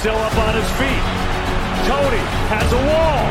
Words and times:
Still 0.00 0.16
up 0.16 0.32
on 0.32 0.54
his 0.54 0.70
feet. 0.80 1.04
Tony 1.84 2.24
has 2.48 2.72
a 2.72 2.80
wall. 2.88 3.24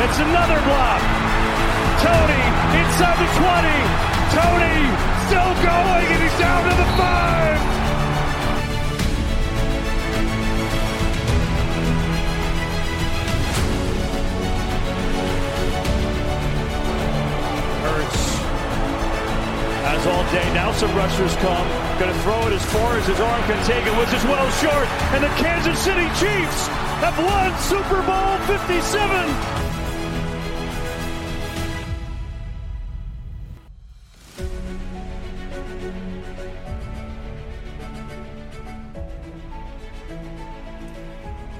It's 0.00 0.18
another 0.24 0.56
block. 0.64 1.02
Tony 2.00 2.42
inside 2.80 3.18
the 3.20 3.28
20. 3.36 3.76
Tony 4.32 4.76
still 5.28 5.52
going 5.60 6.06
and 6.16 6.22
he's 6.24 6.38
down 6.40 6.64
to 6.64 6.72
the 6.72 6.88
five. 6.96 7.36
all 20.06 20.22
day. 20.30 20.54
Now 20.54 20.70
some 20.70 20.94
rushers 20.94 21.34
come. 21.36 21.85
Going 21.98 22.12
to 22.12 22.20
throw 22.20 22.46
it 22.48 22.52
as 22.52 22.62
far 22.66 22.98
as 22.98 23.06
his 23.06 23.18
arm 23.18 23.42
can 23.44 23.64
take 23.64 23.86
it, 23.86 23.96
which 23.96 24.12
is 24.12 24.22
well 24.24 24.50
short. 24.60 24.86
And 25.14 25.24
the 25.24 25.30
Kansas 25.40 25.78
City 25.82 26.04
Chiefs 26.20 26.68
have 27.00 27.16
won 27.16 27.56
Super 27.58 28.02
Bowl 28.02 28.36
57. 28.44 29.56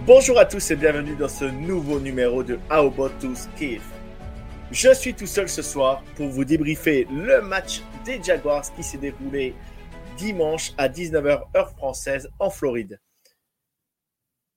Bonjour 0.05 0.39
à 0.39 0.45
tous 0.45 0.71
et 0.71 0.77
bienvenue 0.77 1.17
dans 1.17 1.28
ce 1.28 1.47
nouveau 1.47 1.98
numéro 1.98 2.43
de 2.43 2.59
How 2.71 2.89
About 2.89 3.09
to 3.23 3.34
Skiff. 3.34 3.81
Je 4.71 4.93
suis 4.93 5.15
tout 5.15 5.27
seul 5.27 5.48
ce 5.48 5.62
soir 5.62 6.03
pour 6.15 6.28
vous 6.28 6.45
débriefer 6.45 7.06
le 7.11 7.41
match 7.41 7.81
des 8.05 8.23
Jaguars 8.23 8.65
qui 8.77 8.83
s'est 8.83 8.98
déroulé 8.98 9.55
dimanche 10.17 10.72
à 10.78 10.89
19h 10.89 11.45
heure 11.55 11.70
française 11.70 12.28
en 12.39 12.50
Floride. 12.50 13.00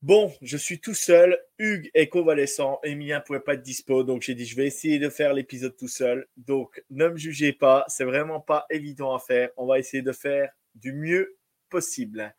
Bon, 0.01 0.33
je 0.41 0.55
suis 0.55 0.79
tout 0.79 0.93
seul, 0.93 1.37
Hugues 1.57 1.91
est 1.93 2.07
convalescent, 2.07 2.79
Emilien 2.83 3.19
ne 3.19 3.23
pouvait 3.23 3.41
pas 3.41 3.55
être 3.55 3.61
dispo, 3.61 4.03
donc 4.03 4.21
j'ai 4.21 4.33
dit 4.33 4.45
je 4.45 4.55
vais 4.55 4.65
essayer 4.65 4.97
de 4.97 5.09
faire 5.09 5.33
l'épisode 5.33 5.75
tout 5.75 5.89
seul. 5.89 6.25
Donc 6.37 6.81
ne 6.89 7.09
me 7.09 7.17
jugez 7.17 7.51
pas, 7.51 7.83
c'est 7.89 8.05
vraiment 8.05 8.39
pas 8.39 8.65
évident 8.69 9.13
à 9.13 9.19
faire. 9.19 9.49
On 9.57 9.65
va 9.65 9.77
essayer 9.77 10.01
de 10.01 10.13
faire 10.13 10.49
du 10.75 10.93
mieux 10.93 11.37
possible. 11.69 12.33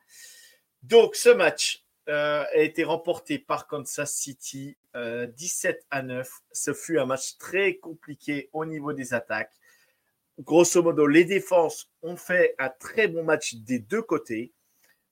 Donc 0.83 1.15
ce 1.15 1.29
match, 1.29 1.85
euh, 2.09 2.43
a 2.43 2.57
été 2.57 2.83
remporté 2.83 3.39
par 3.39 3.69
Kansas 3.69 4.13
City 4.13 4.77
17 4.95 5.77
euh, 5.77 5.81
à 5.91 6.03
9. 6.03 6.29
Ce 6.51 6.73
fut 6.73 6.99
un 6.99 7.07
match 7.07 7.37
très 7.39 7.77
compliqué 7.77 8.49
au 8.53 8.65
niveau 8.65 8.93
des 8.93 9.15
attaques. 9.15 9.60
Grosso 10.41 10.83
modo, 10.83 11.07
les 11.07 11.25
défenses 11.25 11.91
ont 12.03 12.17
fait 12.17 12.55
un 12.59 12.71
très 12.71 13.09
bon 13.09 13.25
match 13.25 13.57
des 13.57 13.79
deux 13.79 14.01
côtés, 14.01 14.53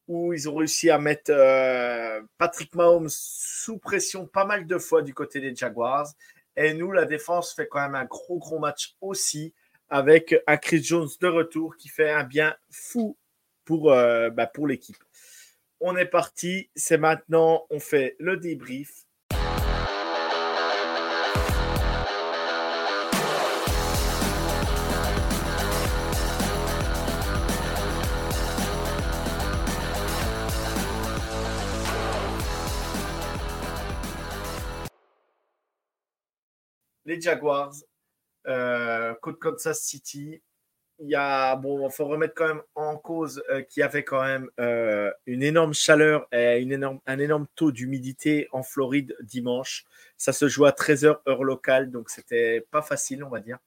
où 0.07 0.33
ils 0.33 0.49
ont 0.49 0.57
réussi 0.57 0.89
à 0.89 0.99
mettre 0.99 1.31
euh, 1.31 2.23
Patrick 2.39 2.75
Mahomes 2.75 3.11
sous 3.11 3.77
pression 3.77 4.27
pas 4.27 4.47
mal 4.47 4.67
de 4.67 4.79
fois 4.79 5.03
du 5.03 5.13
côté 5.13 5.41
des 5.41 5.55
Jaguars. 5.55 6.09
Et 6.57 6.73
nous, 6.73 6.93
la 6.93 7.05
défense 7.05 7.55
fait 7.55 7.69
quand 7.69 7.81
même 7.81 7.95
un 7.95 8.07
gros, 8.07 8.39
gros 8.39 8.59
match 8.59 8.97
aussi, 9.03 9.53
avec 9.91 10.35
un 10.47 10.57
Chris 10.57 10.83
Jones 10.83 11.09
de 11.21 11.29
retour 11.29 11.77
qui 11.77 11.89
fait 11.89 12.11
un 12.11 12.25
bien 12.25 12.57
fou 12.71 13.17
pour, 13.67 13.91
bah, 13.91 14.47
pour 14.47 14.67
l'équipe. 14.67 14.97
On 15.81 15.95
est 15.97 16.07
parti, 16.07 16.71
c'est 16.75 16.99
maintenant, 16.99 17.67
on 17.69 17.81
fait 17.81 18.17
le 18.19 18.39
débrief. 18.39 19.05
Les 37.09 37.19
Jaguars 37.19 37.73
euh, 38.47 39.15
Kansas 39.41 39.81
City 39.81 40.43
il 40.99 41.09
y 41.09 41.15
a, 41.15 41.57
bon, 41.57 41.89
faut 41.89 42.07
remettre 42.07 42.35
quand 42.35 42.49
même 42.49 42.63
en 42.75 42.99
cause 42.99 43.43
euh, 43.49 43.63
qu'il 43.63 43.81
y 43.81 43.85
avait 43.85 44.05
quand 44.05 44.23
même 44.23 44.51
euh, 44.61 45.11
une 45.25 45.43
énorme 45.43 45.73
chaleur 45.73 46.27
et 46.33 46.67
un 47.07 47.19
énorme 47.19 47.47
taux 47.55 47.73
d'humidité 47.73 48.49
en 48.53 48.63
Floride 48.63 49.17
dimanche. 49.23 49.87
Ça 50.19 50.35
se 50.35 50.49
joue 50.49 50.67
à 50.67 50.73
13h 50.73 51.21
heure 51.27 51.45
locale, 51.45 51.91
donc 51.91 52.11
c'était 52.11 52.67
pas 52.71 52.83
facile, 52.83 53.25
on 53.25 53.31
va 53.31 53.41
dire. 53.41 53.59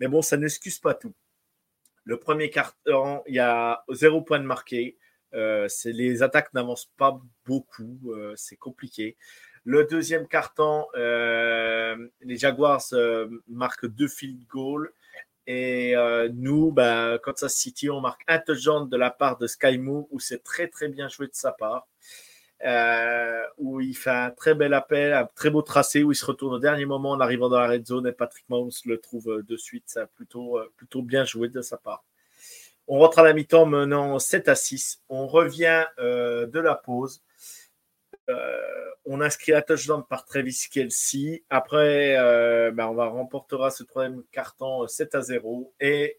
Mais 0.00 0.08
bon, 0.08 0.22
ça 0.22 0.38
n'excuse 0.38 0.78
pas 0.78 0.94
tout. 0.94 1.12
Le 2.04 2.18
premier 2.18 2.48
quart 2.48 2.74
il 2.86 3.34
y 3.34 3.38
a 3.38 3.84
zéro 3.90 4.22
point 4.22 4.38
de 4.38 4.44
marqué. 4.44 4.96
Euh, 5.34 5.68
les 5.84 6.22
attaques 6.22 6.54
n'avancent 6.54 6.90
pas 6.96 7.20
beaucoup, 7.44 7.98
euh, 8.06 8.32
c'est 8.36 8.56
compliqué. 8.56 9.16
Le 9.68 9.84
deuxième 9.84 10.26
carton, 10.26 10.86
les 10.94 12.38
Jaguars 12.38 12.82
marquent 13.46 13.86
deux 13.86 14.08
field 14.08 14.46
goals. 14.48 14.90
Et 15.46 15.94
euh, 15.94 16.30
nous, 16.34 16.72
bah, 16.72 17.18
Kansas 17.22 17.54
City, 17.54 17.90
on 17.90 18.00
marque 18.00 18.22
un 18.28 18.38
touchdown 18.38 18.88
de 18.88 18.96
la 18.96 19.10
part 19.10 19.36
de 19.36 19.46
Sky 19.46 19.76
Moore, 19.76 20.06
où 20.10 20.20
c'est 20.20 20.42
très 20.42 20.68
très 20.68 20.88
bien 20.88 21.08
joué 21.08 21.26
de 21.26 21.34
sa 21.34 21.52
part. 21.52 21.86
Euh, 22.64 23.42
où 23.58 23.82
il 23.82 23.94
fait 23.94 24.08
un 24.08 24.30
très 24.30 24.54
bel 24.54 24.72
appel, 24.72 25.12
un 25.12 25.26
très 25.34 25.50
beau 25.50 25.60
tracé, 25.60 26.02
où 26.02 26.12
il 26.12 26.16
se 26.16 26.24
retourne 26.24 26.54
au 26.54 26.58
dernier 26.58 26.86
moment 26.86 27.10
en 27.10 27.20
arrivant 27.20 27.50
dans 27.50 27.60
la 27.60 27.68
red 27.68 27.86
zone 27.86 28.06
et 28.06 28.12
Patrick 28.12 28.48
Mahomes 28.48 28.70
le 28.86 28.98
trouve 28.98 29.28
euh, 29.28 29.42
de 29.42 29.56
suite. 29.58 29.84
C'est 29.86 30.06
plutôt, 30.16 30.58
plutôt 30.78 31.02
bien 31.02 31.26
joué 31.26 31.50
de 31.50 31.60
sa 31.60 31.76
part. 31.76 32.04
On 32.86 32.98
rentre 33.00 33.18
à 33.18 33.22
la 33.22 33.34
mi-temps 33.34 33.66
menant 33.66 34.18
7 34.18 34.48
à 34.48 34.54
6. 34.54 35.02
On 35.10 35.26
revient 35.26 35.84
de 35.98 36.58
la 36.58 36.74
pause. 36.74 37.22
Euh, 38.28 38.90
on 39.06 39.20
inscrit 39.20 39.52
un 39.54 39.62
touchdown 39.62 40.04
par 40.08 40.24
Travis 40.24 40.66
Kelsey. 40.70 41.44
Après, 41.48 42.16
euh, 42.18 42.70
ben, 42.70 42.86
on 42.88 42.94
remportera 42.94 43.70
ce 43.70 43.82
troisième 43.82 44.22
carton 44.32 44.86
7 44.86 45.14
euh, 45.14 45.18
à 45.18 45.22
0. 45.22 45.74
Et 45.80 46.18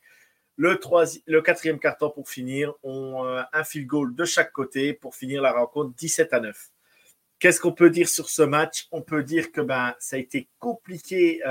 le, 0.56 0.80
le 1.28 1.42
quatrième 1.42 1.80
carton 1.80 2.10
pour 2.10 2.30
finir, 2.30 2.74
on 2.84 3.24
un 3.54 3.64
field 3.64 3.88
goal 3.88 4.16
de 4.16 4.26
chaque 4.26 4.52
côté 4.52 4.94
pour 4.94 5.16
finir 5.16 5.42
la 5.42 5.52
rencontre 5.52 5.96
17 5.96 6.34
à 6.34 6.40
9. 6.40 6.70
Qu'est-ce 7.38 7.62
qu'on 7.62 7.72
peut 7.72 7.90
dire 7.90 8.10
sur 8.10 8.30
ce 8.30 8.42
match? 8.42 8.88
On 8.92 9.02
peut 9.02 9.24
dire 9.24 9.52
que 9.52 9.62
ben, 9.62 9.96
ça 10.00 10.18
a 10.18 10.20
été 10.20 10.50
compliqué, 10.60 11.42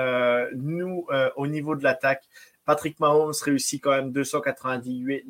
nous, 0.54 1.06
au 1.36 1.46
niveau 1.46 1.74
de 1.76 1.82
l'attaque. 1.84 2.24
Patrick 2.66 3.00
Mahomes 3.00 3.32
réussit 3.42 3.82
quand 3.82 3.92
même 3.92 4.12
298, 4.12 5.24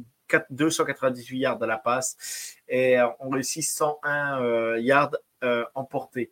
298 0.51 1.39
yards 1.39 1.63
à 1.63 1.67
la 1.67 1.79
passe 1.79 2.57
et 2.69 2.99
euh, 2.99 3.09
on 3.21 3.31
réussit 3.31 3.63
101 3.63 4.43
euh, 4.43 4.79
yards 4.81 5.17
euh, 5.45 5.65
emportés. 5.75 6.31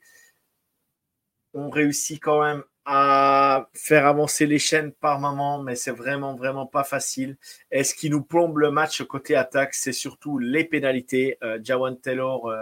On 1.54 1.70
réussit 1.70 2.20
quand 2.22 2.42
même 2.42 2.62
à 2.84 3.68
faire 3.74 4.06
avancer 4.06 4.46
les 4.46 4.58
chaînes 4.58 4.92
par 4.92 5.18
moment, 5.18 5.62
mais 5.62 5.74
c'est 5.74 5.90
vraiment, 5.90 6.34
vraiment 6.34 6.66
pas 6.66 6.84
facile. 6.84 7.36
Et 7.70 7.82
ce 7.82 7.94
qui 7.94 8.10
nous 8.10 8.22
plombe 8.22 8.58
le 8.58 8.70
match 8.70 9.02
côté 9.02 9.34
attaque, 9.34 9.74
c'est 9.74 9.92
surtout 9.92 10.38
les 10.38 10.64
pénalités. 10.64 11.38
Jawan 11.62 11.98
Taylor, 11.98 12.52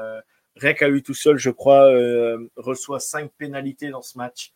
rien 0.56 0.72
qu'à 0.72 0.88
lui 0.88 1.02
tout 1.02 1.12
seul, 1.12 1.36
je 1.36 1.50
crois, 1.50 1.90
reçoit 2.56 3.00
5 3.00 3.32
pénalités 3.36 3.90
dans 3.90 4.00
ce 4.00 4.16
match. 4.16 4.52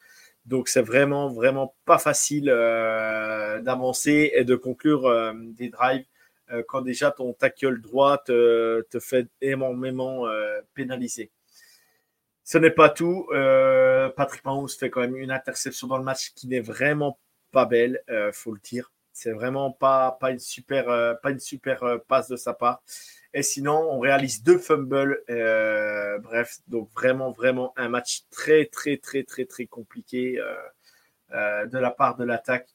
Donc 0.47 0.69
c'est 0.69 0.81
vraiment, 0.81 1.29
vraiment 1.29 1.75
pas 1.85 1.99
facile 1.99 2.47
d'avancer 2.47 4.31
et 4.35 4.45
de 4.45 4.55
conclure 4.55 5.35
des 5.35 5.69
drives 5.69 6.07
euh, 6.53 6.63
quand 6.67 6.83
déjà 6.83 7.11
ton 7.11 7.33
tackle 7.33 7.81
droit 7.81 8.19
te, 8.19 8.85
fait 9.01 9.29
énormément 9.41 10.27
euh, 10.27 10.61
pénaliser. 10.75 11.31
Ce 12.45 12.57
n'est 12.57 12.71
pas 12.71 12.89
tout. 12.89 13.29
Euh, 13.33 14.09
Patrick 14.09 14.45
Mahomes 14.45 14.69
fait 14.69 14.89
quand 14.89 15.03
même 15.03 15.17
une 15.17 15.31
interception 15.31 15.87
dans 15.87 15.99
le 15.99 16.05
match 16.05 16.33
qui 16.35 16.49
n'est 16.49 16.61
vraiment 16.61 17.19
pas 17.51 17.67
belle, 17.67 18.03
il 18.09 18.31
faut 18.33 18.53
le 18.53 18.61
dire. 18.63 18.93
C'est 19.13 19.33
vraiment 19.33 19.73
pas, 19.73 20.17
pas 20.21 20.31
une 20.31 20.39
super, 20.39 20.87
pas 21.21 21.31
une 21.31 21.41
super 21.41 22.01
passe 22.07 22.29
de 22.29 22.37
sa 22.37 22.55
part. 22.55 22.83
Et 23.35 23.43
sinon, 23.43 23.77
on 23.91 23.99
réalise 23.99 24.43
deux 24.43 24.59
fumbles. 24.59 25.23
bref, 26.23 26.59
donc 26.69 26.91
vraiment, 26.95 27.33
vraiment 27.33 27.75
un 27.77 27.89
match 27.89 28.23
très, 28.31 28.67
très, 28.67 28.97
très, 28.97 29.25
très, 29.25 29.45
très 29.45 29.67
compliqué 29.67 30.41
de 31.31 31.79
la 31.79 31.91
part 31.91 32.17
de 32.17 32.25
l'attaque 32.25 32.69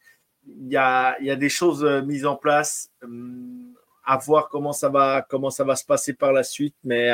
il 0.48 0.72
y 0.72 0.78
a, 0.78 1.36
des 1.36 1.50
choses 1.50 1.84
euh, 1.84 2.02
mises 2.02 2.26
en 2.26 2.36
place. 2.36 2.92
Hum, 3.04 3.74
à 4.06 4.18
voir 4.18 4.50
comment 4.50 4.74
ça 4.74 4.90
va, 4.90 5.26
se 5.30 5.86
passer 5.86 6.14
par 6.14 6.34
la 6.34 6.44
suite. 6.44 6.76
Mais, 6.84 7.10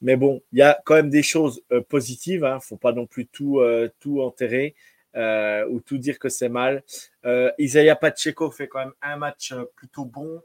mais 0.00 0.16
bon, 0.16 0.40
il 0.50 0.60
y 0.60 0.62
a 0.62 0.80
quand 0.86 0.94
même 0.94 1.10
des 1.10 1.22
choses 1.22 1.62
positives. 1.90 2.40
Il 2.40 2.46
hein. 2.46 2.54
ne 2.54 2.60
faut 2.60 2.78
pas 2.78 2.92
non 2.92 3.06
plus 3.06 3.26
tout, 3.26 3.60
tout 4.00 4.22
enterrer. 4.22 4.74
ou 5.14 5.80
tout 5.82 5.98
dire 5.98 6.18
que 6.18 6.30
c'est 6.30 6.48
mal. 6.48 6.82
Euh, 7.26 7.52
Isaiah 7.58 7.96
Pacheco 7.96 8.50
fait 8.50 8.66
quand 8.66 8.78
même 8.78 8.94
un 9.02 9.18
match 9.18 9.52
plutôt 9.74 10.06
bon, 10.06 10.40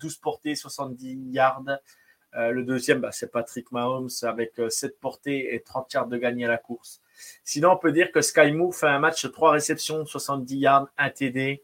12 0.00 0.16
portées, 0.16 0.54
70 0.54 1.28
yards. 1.30 1.62
le 2.32 2.62
deuxième, 2.62 3.00
bah, 3.00 3.12
c'est 3.12 3.30
Patrick 3.30 3.70
Mahomes 3.70 4.08
avec 4.22 4.54
7 4.66 4.98
portées 4.98 5.54
et 5.54 5.60
30 5.60 5.92
yards 5.92 6.08
de 6.08 6.16
gagné 6.16 6.46
à 6.46 6.48
la 6.48 6.56
course. 6.56 7.02
Sinon, 7.44 7.72
on 7.72 7.76
peut 7.76 7.92
dire 7.92 8.12
que 8.12 8.20
Sky 8.20 8.52
Moore 8.52 8.74
fait 8.74 8.86
un 8.86 8.98
match 8.98 9.30
3 9.30 9.52
réceptions, 9.52 10.04
70 10.04 10.56
yards, 10.56 10.88
1 10.98 11.10
TD. 11.10 11.62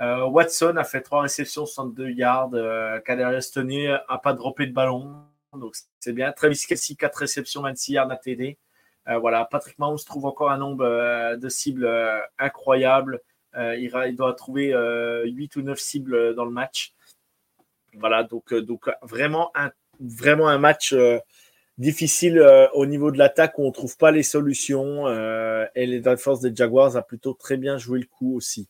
Euh, 0.00 0.24
Watson 0.26 0.76
a 0.76 0.84
fait 0.84 1.02
3 1.02 1.22
réceptions, 1.22 1.66
62 1.66 2.10
yards. 2.10 2.50
Euh, 2.54 3.00
Kadarius 3.00 3.50
Tony 3.50 3.86
n'a 3.86 4.18
pas 4.22 4.32
droppé 4.32 4.66
de 4.66 4.72
ballon. 4.72 5.14
Donc, 5.52 5.76
c'est 6.00 6.12
bien. 6.12 6.32
Travis 6.32 6.60
Kelsey, 6.66 6.96
4 6.96 7.16
réceptions, 7.16 7.62
26 7.62 7.92
yards, 7.92 8.10
1 8.10 8.16
TD. 8.16 8.58
Euh, 9.08 9.18
voilà, 9.18 9.44
Patrick 9.44 9.78
Mahomes 9.78 9.98
trouve 10.04 10.26
encore 10.26 10.50
un 10.50 10.58
nombre 10.58 10.84
euh, 10.84 11.36
de 11.36 11.48
cibles 11.48 11.88
incroyable. 12.38 13.20
Il, 13.56 13.92
il, 14.08 14.16
doit 14.16 14.34
trouver 14.34 14.74
8 15.24 15.56
ou 15.56 15.62
9 15.62 15.78
cibles 15.78 16.34
dans 16.34 16.44
le 16.44 16.50
match. 16.50 16.92
Voilà, 17.96 18.24
donc, 18.24 18.52
vraiment 19.02 19.52
un 19.54 20.58
match 20.58 20.92
difficile 21.78 22.38
euh, 22.38 22.68
au 22.72 22.86
niveau 22.86 23.10
de 23.10 23.18
l'attaque 23.18 23.58
où 23.58 23.62
on 23.62 23.68
ne 23.68 23.72
trouve 23.72 23.96
pas 23.96 24.10
les 24.10 24.22
solutions. 24.22 25.06
Euh, 25.08 25.66
et 25.74 25.86
les 25.86 26.00
défenses 26.00 26.40
des 26.40 26.54
Jaguars 26.54 26.96
a 26.96 27.02
plutôt 27.02 27.34
très 27.34 27.56
bien 27.56 27.78
joué 27.78 28.00
le 28.00 28.06
coup 28.06 28.36
aussi. 28.36 28.68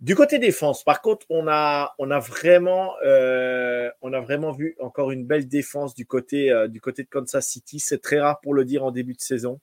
Du 0.00 0.14
côté 0.14 0.38
défense, 0.38 0.82
par 0.82 1.02
contre, 1.02 1.26
on 1.28 1.46
a, 1.46 1.94
euh, 1.98 3.90
vraiment 4.00 4.52
vu 4.52 4.74
encore 4.80 5.10
une 5.10 5.26
belle 5.26 5.46
défense 5.46 5.94
du 5.94 6.06
côté, 6.06 6.48
de 6.48 7.02
Kansas 7.10 7.46
City. 7.46 7.80
C'est 7.80 8.00
très 8.00 8.18
rare 8.18 8.40
pour 8.40 8.54
le 8.54 8.64
dire 8.64 8.82
en 8.82 8.92
début 8.92 9.12
de 9.12 9.20
saison. 9.20 9.60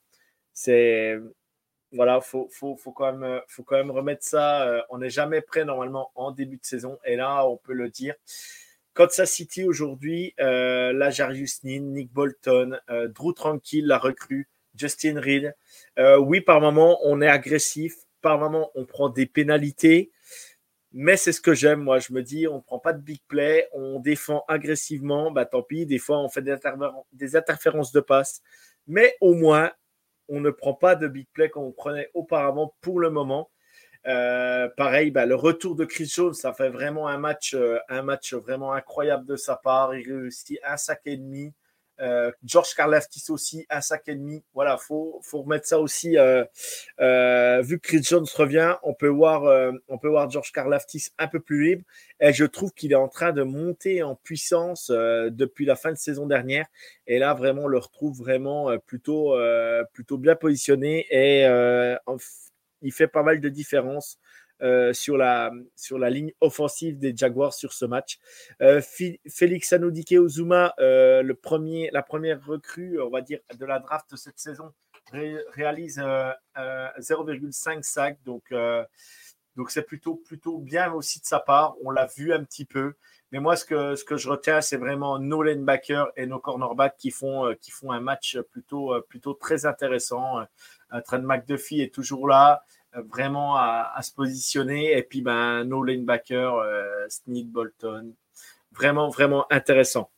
C'est 0.54 1.18
voilà, 1.94 2.22
faut, 2.22 2.50
faut, 2.52 2.76
faut, 2.76 2.94
faut 3.48 3.64
quand 3.64 3.78
même 3.78 3.92
remettre 3.92 4.24
ça. 4.24 4.86
on 4.90 5.00
n'est 5.00 5.10
jamais 5.10 5.42
prêt 5.42 5.66
normalement 5.66 6.12
en 6.14 6.32
début 6.32 6.58
de 6.58 6.66
saison. 6.66 7.00
Et 7.04 7.16
là, 7.16 7.48
on 7.48 7.58
peut 7.58 7.74
le 7.74 7.90
dire. 7.90 8.14
Kansas 8.98 9.32
City 9.32 9.64
aujourd'hui, 9.64 10.34
euh, 10.40 10.92
Nin, 10.92 11.80
Nick 11.82 12.12
Bolton, 12.12 12.80
euh, 12.90 13.08
Drew 13.08 13.32
Tranquille, 13.32 13.86
la 13.86 14.00
recrue, 14.00 14.50
Justin 14.74 15.20
Reed. 15.20 15.56
Euh, 16.00 16.18
oui, 16.18 16.42
par 16.42 16.60
moment, 16.62 16.98
on 17.04 17.22
est 17.22 17.28
agressif. 17.28 17.94
Par 18.22 18.40
moment, 18.40 18.72
on 18.74 18.86
prend 18.86 19.10
des 19.10 19.28
pénalités. 19.28 20.12
Mais 20.94 21.16
c'est 21.16 21.32
ce 21.32 21.42
que 21.42 21.54
j'aime, 21.54 21.82
moi. 21.82 22.00
Je 22.00 22.12
me 22.12 22.24
dis, 22.24 22.48
on 22.48 22.56
ne 22.56 22.62
prend 22.62 22.80
pas 22.80 22.94
de 22.94 23.00
big 23.00 23.20
play, 23.28 23.70
on 23.72 24.00
défend 24.00 24.44
agressivement. 24.48 25.30
Bah, 25.30 25.46
tant 25.46 25.62
pis, 25.62 25.86
des 25.86 26.00
fois, 26.00 26.18
on 26.18 26.28
fait 26.28 26.42
des, 26.42 26.58
des 27.14 27.36
interférences 27.36 27.92
de 27.92 28.00
passe. 28.00 28.42
Mais 28.88 29.16
au 29.22 29.36
moins, 29.36 29.72
on 30.28 30.40
ne 30.40 30.50
prend 30.50 30.74
pas 30.74 30.96
de 30.96 31.08
big 31.08 31.28
play 31.34 31.50
comme 31.50 31.66
on 31.66 31.72
prenait 31.72 32.10
auparavant 32.16 32.74
pour 32.82 33.00
le 33.00 33.12
moment. 33.12 33.52
Euh, 34.08 34.70
pareil, 34.78 35.12
bah, 35.12 35.26
le 35.26 35.36
retour 35.36 35.76
de 35.76 35.84
Chris 35.84 36.12
Jones, 36.14 36.34
ça 36.34 36.54
fait 36.54 36.70
vraiment 36.70 37.08
un 37.08 37.18
match, 37.18 37.54
euh, 37.54 37.78
un 37.90 38.04
match 38.04 38.34
vraiment 38.34 38.72
incroyable 38.74 39.26
de 39.26 39.36
sa 39.36 39.58
part. 39.58 39.96
Il 39.96 40.10
réussit 40.12 40.60
un 40.64 40.78
sac 40.78 41.02
et 41.06 41.18
demi. 41.18 41.54
Euh, 42.00 42.32
George 42.46 42.76
Karlaftis 42.76 43.24
aussi, 43.30 43.66
un 43.70 43.82
sac 43.82 44.04
et 44.08 44.16
demi. 44.16 44.44
Voilà, 44.54 44.78
faut, 44.78 45.20
faut 45.24 45.42
remettre 45.42 45.66
ça 45.68 45.80
aussi. 45.80 46.12
vu 46.12 46.16
que 47.00 47.78
Chris 47.82 48.04
Jones 48.04 48.28
revient, 48.36 48.76
on 48.84 48.94
peut 48.94 49.08
voir, 49.08 49.74
on 49.90 49.98
peut 49.98 50.08
voir 50.08 50.30
George 50.30 50.52
Karlaftis 50.54 51.10
un 51.18 51.28
peu 51.28 51.42
plus 51.42 51.64
libre. 51.64 51.84
Et 52.22 52.32
je 52.34 52.46
trouve 52.46 52.72
qu'il 52.74 52.92
est 52.94 52.96
en 52.96 53.10
train 53.10 53.34
de 53.34 53.44
monter 53.44 54.04
en 54.04 54.16
puissance 54.16 54.90
depuis 54.90 55.66
la 55.66 55.76
fin 55.76 55.92
de 55.92 55.98
saison 55.98 56.28
dernière. 56.28 56.68
Et 57.08 57.18
là, 57.20 57.34
vraiment, 57.34 57.64
on 57.64 57.68
le 57.68 57.80
retrouve 57.80 58.16
vraiment 58.16 58.78
plutôt, 58.86 59.36
plutôt 59.92 60.20
bien 60.20 60.36
positionné 60.36 61.08
et 61.10 61.48
il 62.82 62.92
fait 62.92 63.08
pas 63.08 63.24
mal 63.24 63.40
de 63.40 63.50
différences 63.50 64.20
euh, 64.64 64.92
sur, 64.92 65.18
la, 65.18 65.52
ligne 66.10 66.32
offensive 66.42 66.98
des 66.98 67.16
Jaguars 67.16 67.54
sur 67.54 67.74
ce 67.74 67.86
match. 67.86 68.18
Euh, 68.62 68.82
Félix 69.30 69.72
Anoudike 69.72 70.14
Ozuma, 70.14 70.74
euh, 70.80 71.22
la 71.22 72.02
première 72.02 72.44
recrue, 72.44 73.00
on 73.00 73.12
va 73.12 73.22
dire, 73.22 73.40
de 73.56 73.66
la 73.66 73.78
draft 73.80 74.16
cette 74.16 74.40
saison, 74.40 74.74
réalise 75.12 76.00
0,5 76.00 77.84
sacs. 77.84 78.18
Donc, 78.26 78.52
donc 79.58 79.72
c'est 79.72 79.84
plutôt, 79.84 80.16
plutôt 80.16 80.60
bien 80.60 80.94
aussi 80.94 81.20
de 81.20 81.26
sa 81.26 81.40
part. 81.40 81.76
On 81.84 81.92
l'a 81.92 82.06
vu 82.06 82.32
un 82.32 82.44
petit 82.44 82.64
peu. 82.64 82.94
Mais 83.34 83.40
moi, 83.40 83.58
ce 83.58 83.66
que, 83.66 84.16
je 84.16 84.30
retiens, 84.30 84.62
c'est 84.62 84.78
vraiment 84.78 85.20
nos 85.20 85.44
linebackers 85.44 86.08
et 86.16 86.26
nos 86.26 86.40
cornerbacks 86.40 86.96
qui 86.98 87.12
font, 87.12 87.54
font 87.70 87.92
un 87.92 88.00
match 88.00 88.38
plutôt, 88.52 88.94
plutôt 89.10 89.34
très 89.34 89.66
intéressant. 89.66 90.46
Trent 91.04 91.22
McDuffie 91.24 91.82
est 91.82 91.94
toujours 91.94 92.30
là, 92.30 92.64
euh, 92.96 93.02
vraiment 93.02 93.56
à, 93.58 94.00
se 94.02 94.14
positionner. 94.14 94.98
Et 94.98 95.04
puis, 95.04 95.22
ben, 95.22 95.64
no 95.64 95.84
linebacker, 95.84 96.56
euh, 96.56 97.08
Bolton. 97.28 98.14
Vraiment, 98.72 99.10
vraiment 99.10 99.46
intéressant. 99.52 100.12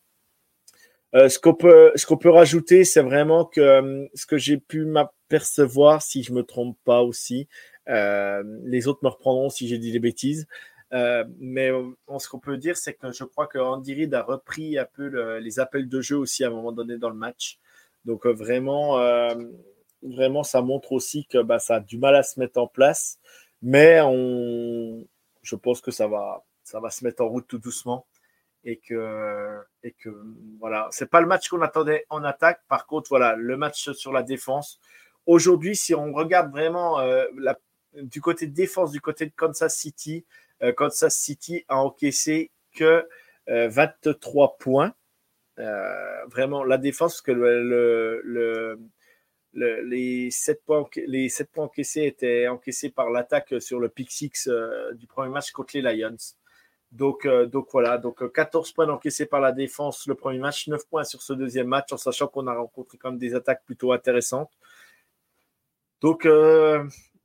Euh, 1.16 1.28
ce 1.28 1.40
qu'on 1.40 1.56
peut, 1.56 2.30
rajouter, 2.30 2.84
c'est 2.84 3.02
vraiment 3.02 3.46
que 3.46 4.08
ce 4.14 4.26
que 4.26 4.38
j'ai 4.38 4.58
pu 4.58 4.86
m'apercevoir, 4.86 6.02
si 6.02 6.24
je 6.24 6.34
me 6.34 6.44
trompe 6.44 6.78
pas 6.86 7.02
aussi, 7.02 7.48
les 7.90 8.88
autres 8.88 9.00
me 9.04 9.10
reprendront 9.10 9.50
si 9.50 9.68
j'ai 9.68 9.78
dit 9.78 9.92
des 9.92 10.00
bêtises. 10.00 10.48
mais 10.92 11.72
ce 12.18 12.30
qu'on 12.30 12.40
peut 12.40 12.58
dire, 12.58 12.78
c'est 12.78 12.94
que 12.94 13.12
je 13.12 13.24
crois 13.24 13.48
que 13.48 13.58
Andy 13.58 13.94
Reid 13.94 14.14
a 14.14 14.24
repris 14.24 14.78
un 14.78 14.86
peu 14.86 15.38
les 15.40 15.60
appels 15.60 15.90
de 15.90 16.02
jeu 16.02 16.18
aussi 16.18 16.44
à 16.44 16.48
un 16.48 16.52
moment 16.52 16.72
donné 16.72 16.98
dans 16.98 17.10
le 17.10 17.16
match. 17.16 17.60
Donc 18.06 18.26
vraiment, 18.26 18.98
vraiment, 20.02 20.44
ça 20.44 20.62
montre 20.62 20.92
aussi 20.92 21.26
que 21.26 21.42
bah, 21.42 21.60
ça 21.60 21.76
a 21.76 21.80
du 21.80 21.98
mal 21.98 22.16
à 22.16 22.24
se 22.24 22.40
mettre 22.40 22.60
en 22.60 22.68
place. 22.68 23.20
Mais 23.62 24.00
on, 24.02 25.06
je 25.42 25.56
pense 25.56 25.82
que 25.82 25.92
ça 25.92 26.08
va, 26.08 26.46
ça 26.64 26.80
va 26.80 26.90
se 26.90 27.04
mettre 27.04 27.24
en 27.24 27.28
route 27.28 27.48
tout 27.48 27.60
doucement. 27.60 28.06
Et 28.66 28.78
que, 28.78 29.58
et 29.84 29.94
que 29.94 30.10
voilà, 30.60 30.90
c'est 30.92 31.10
pas 31.10 31.22
le 31.22 31.28
match 31.28 31.48
qu'on 31.48 31.62
attendait 31.62 32.06
en 32.10 32.24
attaque. 32.26 32.62
Par 32.68 32.88
contre, 32.88 33.08
voilà, 33.10 33.36
le 33.36 33.56
match 33.56 33.92
sur 33.94 34.12
la 34.12 34.22
défense. 34.22 34.80
Aujourd'hui, 35.26 35.78
si 35.78 35.96
on 35.96 36.12
regarde 36.12 36.52
vraiment 36.52 37.00
euh, 37.00 37.26
la, 37.38 37.58
du 37.94 38.22
côté 38.22 38.48
de 38.48 38.54
défense, 38.54 38.92
du 38.92 39.02
côté 39.02 39.26
de 39.26 39.32
Kansas 39.36 39.76
City, 39.76 40.26
euh, 40.62 40.74
Kansas 40.74 41.16
City 41.16 41.66
a 41.68 41.78
encaissé 41.78 42.52
que 42.74 43.08
23 43.48 44.46
euh, 44.46 44.64
points. 44.64 44.94
vraiment, 46.28 46.64
la 46.64 46.78
défense, 46.78 47.14
parce 47.14 47.22
que 47.22 47.32
le, 47.32 48.22
le 48.24 48.80
les, 49.54 50.32
7 50.32 50.64
points, 50.64 50.86
encaissés 51.58 52.06
étaient 52.06 52.48
encaissés 52.48 52.90
par 52.90 53.10
l'attaque 53.10 53.56
sur 53.60 53.80
le 53.80 53.90
pick 53.90 54.12
6 54.12 54.48
euh, 54.48 54.94
du 54.94 55.08
premier 55.08 55.30
match 55.32 55.52
contre 55.52 55.78
les 55.78 55.82
Lions. 55.82 56.16
Donc, 56.92 57.26
euh, 57.26 57.46
donc 57.46 57.68
voilà, 57.72 57.98
donc 57.98 58.32
14 58.32 58.70
euh, 58.70 58.74
points 58.74 58.90
encaissés 58.90 59.26
par 59.26 59.40
la 59.42 59.52
défense 59.52 60.08
le 60.08 60.16
premier 60.16 60.40
match, 60.40 60.68
9 60.68 60.88
points 60.88 61.04
sur 61.04 61.22
ce 61.22 61.34
deuxième 61.34 61.68
match, 61.68 61.92
en 61.92 61.98
sachant 61.98 62.28
qu'on 62.28 62.48
a 62.48 62.56
rencontré 62.56 62.98
quand 62.98 63.12
même 63.12 63.20
des 63.20 63.36
attaques 63.36 63.64
plutôt 63.66 63.92
intéressantes. 63.92 64.52
Donc 66.02 66.26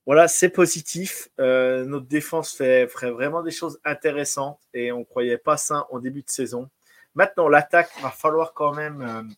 voilà, 0.07 0.29
c'est 0.29 0.51
positif. 0.51 1.29
notre 1.39 2.07
défense 2.07 2.55
fait, 2.55 2.89
ferait 2.89 3.11
vraiment 3.11 3.43
des 3.43 3.51
choses 3.51 3.79
intéressantes 3.85 4.61
et 4.75 4.93
on 4.93 5.01
ne 5.01 5.05
croyait 5.05 5.39
pas 5.39 5.57
ça 5.57 5.87
en 5.91 5.99
début 5.99 6.23
de 6.23 6.31
saison. 6.31 6.69
Maintenant, 7.15 7.49
l'attaque 7.49 7.91
va 8.03 8.11
falloir 8.11 8.53
quand 8.55 8.75
même 8.75 9.29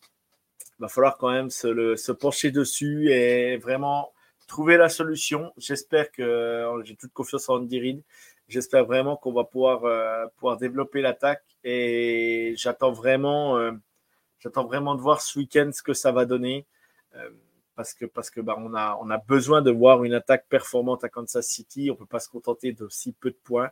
va 0.79 0.87
falloir 0.87 1.17
quand 1.17 1.31
même 1.31 1.49
se, 1.49 2.11
pencher 2.11 2.51
dessus 2.51 3.09
et 3.11 3.57
vraiment 3.57 4.13
trouver 4.47 4.77
la 4.77 4.89
solution. 4.89 5.51
J'espère 5.57 6.11
que 6.11 6.65
j'ai 6.83 6.95
toute 6.95 7.13
confiance 7.13 7.49
en 7.49 7.55
Andy 7.55 7.79
Reid. 7.79 8.03
J'espère 8.47 8.85
vraiment 8.85 9.17
qu'on 9.17 9.33
va 9.33 9.43
pouvoir, 9.43 9.83
euh, 9.83 10.55
développer 10.57 11.01
l'attaque 11.01 11.43
et 11.65 12.53
j'attends 12.55 12.91
vraiment, 12.91 13.57
euh, 13.57 13.71
j'attends 14.39 14.65
vraiment 14.65 14.95
de 14.95 15.01
voir 15.01 15.21
ce 15.21 15.37
week-end 15.37 15.69
ce 15.73 15.83
que 15.83 15.93
ça 15.93 16.13
va 16.13 16.25
donner 16.25 16.65
euh, 17.15 17.29
parce 17.77 17.93
que, 17.93 18.05
parce 18.05 18.31
que 18.31 18.41
bah, 18.41 18.55
on, 18.57 18.73
a, 18.73 18.97
on 19.01 19.09
a 19.11 19.19
besoin 19.19 19.61
de 19.61 19.71
voir 19.71 20.03
une 20.03 20.13
attaque 20.13 20.47
performante 20.49 21.03
à 21.03 21.09
Kansas 21.09 21.47
City. 21.47 21.89
On 21.91 21.95
peut 21.95 22.07
pas 22.07 22.19
se 22.19 22.27
contenter 22.27 22.73
de 22.73 22.87
si 22.89 23.13
peu 23.13 23.29
de 23.29 23.37
points. 23.41 23.69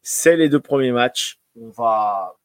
C'est 0.00 0.36
les 0.36 0.48
deux 0.48 0.60
premiers 0.60 0.92
matchs. 0.92 1.40
On 1.60 1.68
va 1.68 2.36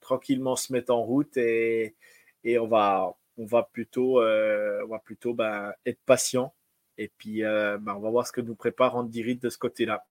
tranquillement 0.00 0.56
se 0.56 0.72
mettre 0.72 0.92
en 0.92 1.02
route 1.02 1.36
et, 1.36 1.94
et 2.42 2.58
on 2.58 2.66
va, 2.66 3.14
on 3.36 3.44
va 3.44 3.68
plutôt, 3.70 4.20
euh, 4.22 4.82
on 4.84 4.88
va 4.88 4.98
plutôt 4.98 5.34
ben, 5.34 5.74
être 5.84 6.00
patient. 6.06 6.54
Et 6.96 7.12
puis, 7.18 7.44
euh, 7.44 7.76
ben, 7.78 7.94
on 7.94 8.00
va 8.00 8.10
voir 8.10 8.26
ce 8.26 8.32
que 8.32 8.40
nous 8.40 8.54
prépare 8.54 8.96
Andy 8.96 9.22
Reid 9.22 9.40
de 9.40 9.50
ce 9.50 9.58
côté-là. 9.58 10.06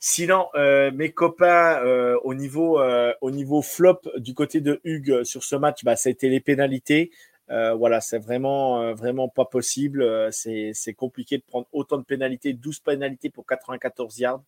Sinon, 0.00 0.48
euh, 0.56 0.90
mes 0.90 1.12
copains, 1.12 1.82
au, 2.24 2.34
niveau, 2.34 2.80
au 3.20 3.30
niveau 3.30 3.62
flop 3.62 4.00
du 4.16 4.34
côté 4.34 4.60
de 4.60 4.80
Hugues 4.82 5.22
sur 5.22 5.44
ce 5.44 5.54
match, 5.54 5.84
bah, 5.84 5.94
ça 5.94 6.08
a 6.08 6.12
été 6.12 6.28
les 6.28 6.40
pénalités. 6.40 7.12
Voilà, 7.48 8.00
c'est 8.00 8.18
vraiment, 8.18 8.94
vraiment 8.94 9.28
pas 9.28 9.44
possible. 9.44 10.32
C'est 10.32 10.94
compliqué 10.96 11.38
de 11.38 11.44
prendre 11.44 11.66
autant 11.72 11.98
de 11.98 12.04
pénalités, 12.04 12.52
12 12.52 12.80
pénalités 12.80 13.30
pour 13.30 13.46
94 13.46 14.18
yards. 14.18 14.42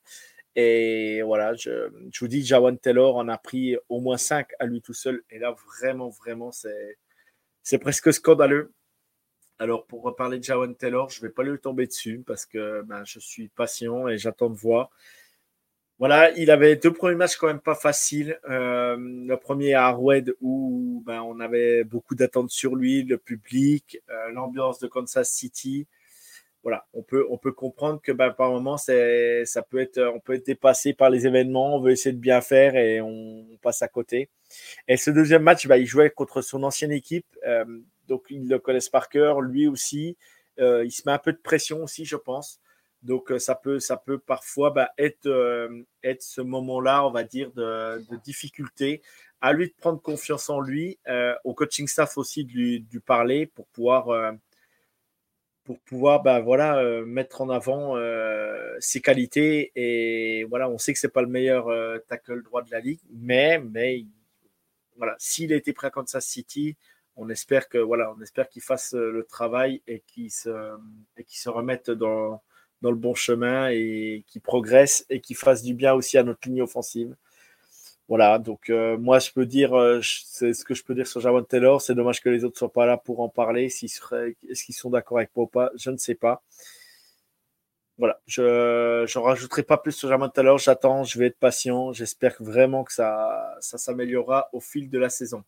Et 0.57 1.23
voilà, 1.23 1.55
je, 1.55 1.89
je 2.13 2.21
vous 2.21 2.29
dis, 2.29 2.45
Jawan 2.45 2.77
Taylor 2.77 3.17
en 3.17 3.29
a 3.29 3.39
pris 3.39 3.77
au 3.89 4.01
moins 4.01 4.17
5 4.17 4.49
à 4.59 4.67
lui 4.67 4.81
tout 4.83 4.95
seul. 4.95 5.23
Et 5.31 5.39
là, 5.39 5.55
vraiment, 5.81 6.09
vraiment, 6.09 6.51
c'est, 6.51 6.99
c'est 7.63 7.79
presque 7.79 8.13
scandaleux. 8.13 8.73
Alors, 9.61 9.87
pour 9.87 10.03
reparler 10.03 10.39
de 10.39 10.45
Jawan 10.45 10.75
Taylor, 10.75 11.11
je 11.11 11.21
ne 11.21 11.29
vais 11.29 11.33
pas 11.33 11.43
lui 11.43 11.59
tomber 11.59 11.87
dessus 11.87 12.23
parce 12.27 12.47
que 12.47 12.83
ben, 12.83 13.05
je 13.05 13.21
suis 13.21 13.49
patient 13.49 14.09
et 14.09 14.19
j'attends 14.19 14.51
de 14.51 14.57
voir. 14.57 14.91
Voilà, 15.99 16.31
il 16.37 16.53
avait 16.53 16.77
deux 16.77 16.93
premiers 16.93 17.17
matchs 17.17 17.37
quand 17.37 17.49
même 17.49 17.61
pas 17.61 17.75
faciles. 17.75 18.39
Euh, 18.49 18.97
le 18.97 19.35
premier 19.37 19.75
à 19.75 19.87
Harwed 19.87 20.33
où 20.41 21.03
ben, 21.05 21.23
on 21.23 21.41
avait 21.41 21.83
beaucoup 21.83 22.15
d'attentes 22.15 22.51
sur 22.51 22.77
lui, 22.77 23.03
le 23.03 23.19
public, 23.19 24.01
euh, 24.09 24.31
l'ambiance 24.31 24.79
de 24.79 24.87
Kansas 24.87 25.29
City. 25.29 25.89
Voilà, 26.63 26.87
on 26.93 27.03
peut, 27.03 27.27
on 27.31 27.37
peut 27.37 27.51
comprendre 27.51 28.01
que 28.01 28.13
ben, 28.13 28.31
par 28.31 28.51
moment, 28.53 28.77
ça 28.77 28.93
peut 28.93 29.81
être, 29.81 30.01
on 30.15 30.21
peut 30.21 30.35
être 30.35 30.47
dépassé 30.47 30.93
par 30.93 31.11
les 31.11 31.27
événements, 31.27 31.77
on 31.77 31.81
veut 31.81 31.91
essayer 31.91 32.13
de 32.13 32.21
bien 32.21 32.41
faire 32.43 32.77
et 32.77 33.01
on, 33.01 33.47
passe 33.61 33.83
à 33.83 33.89
côté. 33.89 34.31
Et 34.87 34.97
ce 34.97 35.11
deuxième 35.11 35.43
match, 35.43 35.67
ben, 35.67 35.77
il 35.79 35.87
jouait 35.87 36.11
contre 36.11 36.43
son 36.43 36.63
ancienne 36.63 36.93
équipe, 36.93 37.27
euh, 37.45 37.65
donc 38.07 38.27
ils 38.31 38.49
le 38.49 38.61
connaissent 38.61 38.89
par 38.89 39.09
cœur, 39.09 39.41
lui 39.41 39.67
aussi. 39.67 40.17
il 40.59 40.93
se 40.93 41.03
met 41.07 41.13
un 41.13 41.19
peu 41.19 41.33
de 41.33 41.39
pression 41.39 41.83
aussi, 41.83 42.05
je 42.05 42.17
pense. 42.17 42.61
Donc, 43.03 43.31
euh, 43.31 43.39
ça 43.39 43.55
peut, 43.55 43.79
ça 43.79 43.97
peut 43.97 44.19
parfois 44.19 44.71
bah, 44.71 44.91
être, 44.99 45.27
euh, 45.27 45.83
être 46.03 46.23
ce 46.23 46.41
moment-là, 46.41 47.07
on 47.07 47.11
va 47.11 47.23
dire, 47.25 47.53
de, 47.53 48.01
difficulté. 48.25 49.03
À 49.41 49.53
lui 49.53 49.69
de 49.69 49.75
prendre 49.79 50.01
confiance 50.03 50.51
en 50.51 50.61
lui, 50.61 50.99
euh, 51.09 51.35
au 51.45 51.55
coaching 51.55 51.87
staff 51.87 52.19
aussi 52.19 52.45
de 52.45 52.53
lui, 52.53 52.87
parler 53.07 53.47
pour 53.47 53.69
pouvoir, 53.69 54.35
pour 55.63 55.79
pouvoir 55.81 56.23
bah, 56.23 56.41
voilà, 56.41 56.83
mettre 57.05 57.41
en 57.41 57.49
avant 57.49 57.95
ses 58.81 59.01
qualités. 59.01 59.71
Et 59.77 60.43
voilà, 60.45 60.69
on 60.69 60.77
sait 60.79 60.93
que 60.93 60.99
ce 60.99 61.07
n'est 61.07 61.13
pas 61.13 61.23
le 61.23 61.29
meilleur 61.29 61.69
tackle 62.09 62.43
droit 62.43 62.63
de 62.63 62.71
la 62.73 62.81
ligue, 62.81 62.99
mais, 63.13 63.61
mais 63.61 64.05
voilà, 64.97 65.15
s'il 65.21 65.53
a 65.53 65.57
été 65.57 65.73
prêt 65.73 65.87
à 65.87 65.91
Kansas 65.91 66.27
City, 66.27 66.77
on 67.15 67.29
espère 67.29 67.69
que 67.69 67.79
voilà, 67.79 68.13
on 68.19 68.21
espère 68.21 68.49
qu'il 68.49 68.63
fasse 68.63 68.95
le 68.95 69.25
travail 69.25 69.83
et 69.87 70.01
qu'il 70.01 70.33
se, 70.33 70.77
se 71.29 71.49
remette 71.49 71.93
dans 71.93 72.43
dans 72.83 72.91
le 72.91 72.97
bon 72.97 73.15
chemin 73.15 73.69
et 73.71 74.25
qui 74.27 74.41
progresse 74.41 75.05
et 75.11 75.21
qui 75.21 75.35
fasse 75.35 75.63
du 75.63 75.75
bien 75.75 75.95
aussi 75.95 76.19
à 76.19 76.23
notre 76.23 76.49
ligne 76.49 76.63
offensive. 76.63 77.15
Voilà, 78.09 78.39
donc 78.39 78.71
euh, 78.71 78.97
moi 78.97 79.19
je 79.19 79.31
peux 79.33 79.45
dire, 79.45 79.79
euh, 79.79 80.01
c'est 80.03 80.55
ce 80.55 80.65
que 80.65 80.75
je 80.75 80.83
peux 80.83 80.95
dire 80.95 81.07
sur 81.07 81.21
Javon 81.21 81.43
Taylor. 81.45 81.83
C'est 81.83 81.95
dommage 81.95 82.23
que 82.23 82.31
les 82.31 82.43
autres 82.45 82.55
ne 82.55 82.59
soient 82.59 82.73
pas 82.73 82.87
là 82.87 82.97
pour 82.97 83.21
en 83.21 83.29
parler. 83.29 83.67
Est-ce 83.67 84.65
qu'ils 84.65 84.75
sont 84.75 84.91
d'accord 84.91 85.19
avec 85.19 85.31
moi 85.37 85.45
ou 85.45 85.49
pas? 85.49 85.71
Je 85.77 85.91
ne 85.91 85.99
sais 85.99 86.15
pas. 86.15 86.43
Voilà, 87.99 88.21
je 88.27 88.43
ne 89.03 89.19
rajouterai 89.19 89.63
pas 89.65 89.77
plus 89.77 89.93
sur 89.93 90.09
Javon 90.09 90.29
Taylor. 90.29 90.57
J'attends, 90.59 91.05
je 91.05 91.19
vais 91.19 91.27
être 91.27 91.39
patient. 91.39 91.93
J'espère 91.93 92.37
vraiment 92.41 92.85
que 92.85 92.93
ça, 92.93 93.57
ça 93.61 93.77
s'améliorera 93.77 94.49
au 94.53 94.61
fil 94.61 94.89
de 94.89 94.99
la 94.99 95.11
saison. 95.11 95.43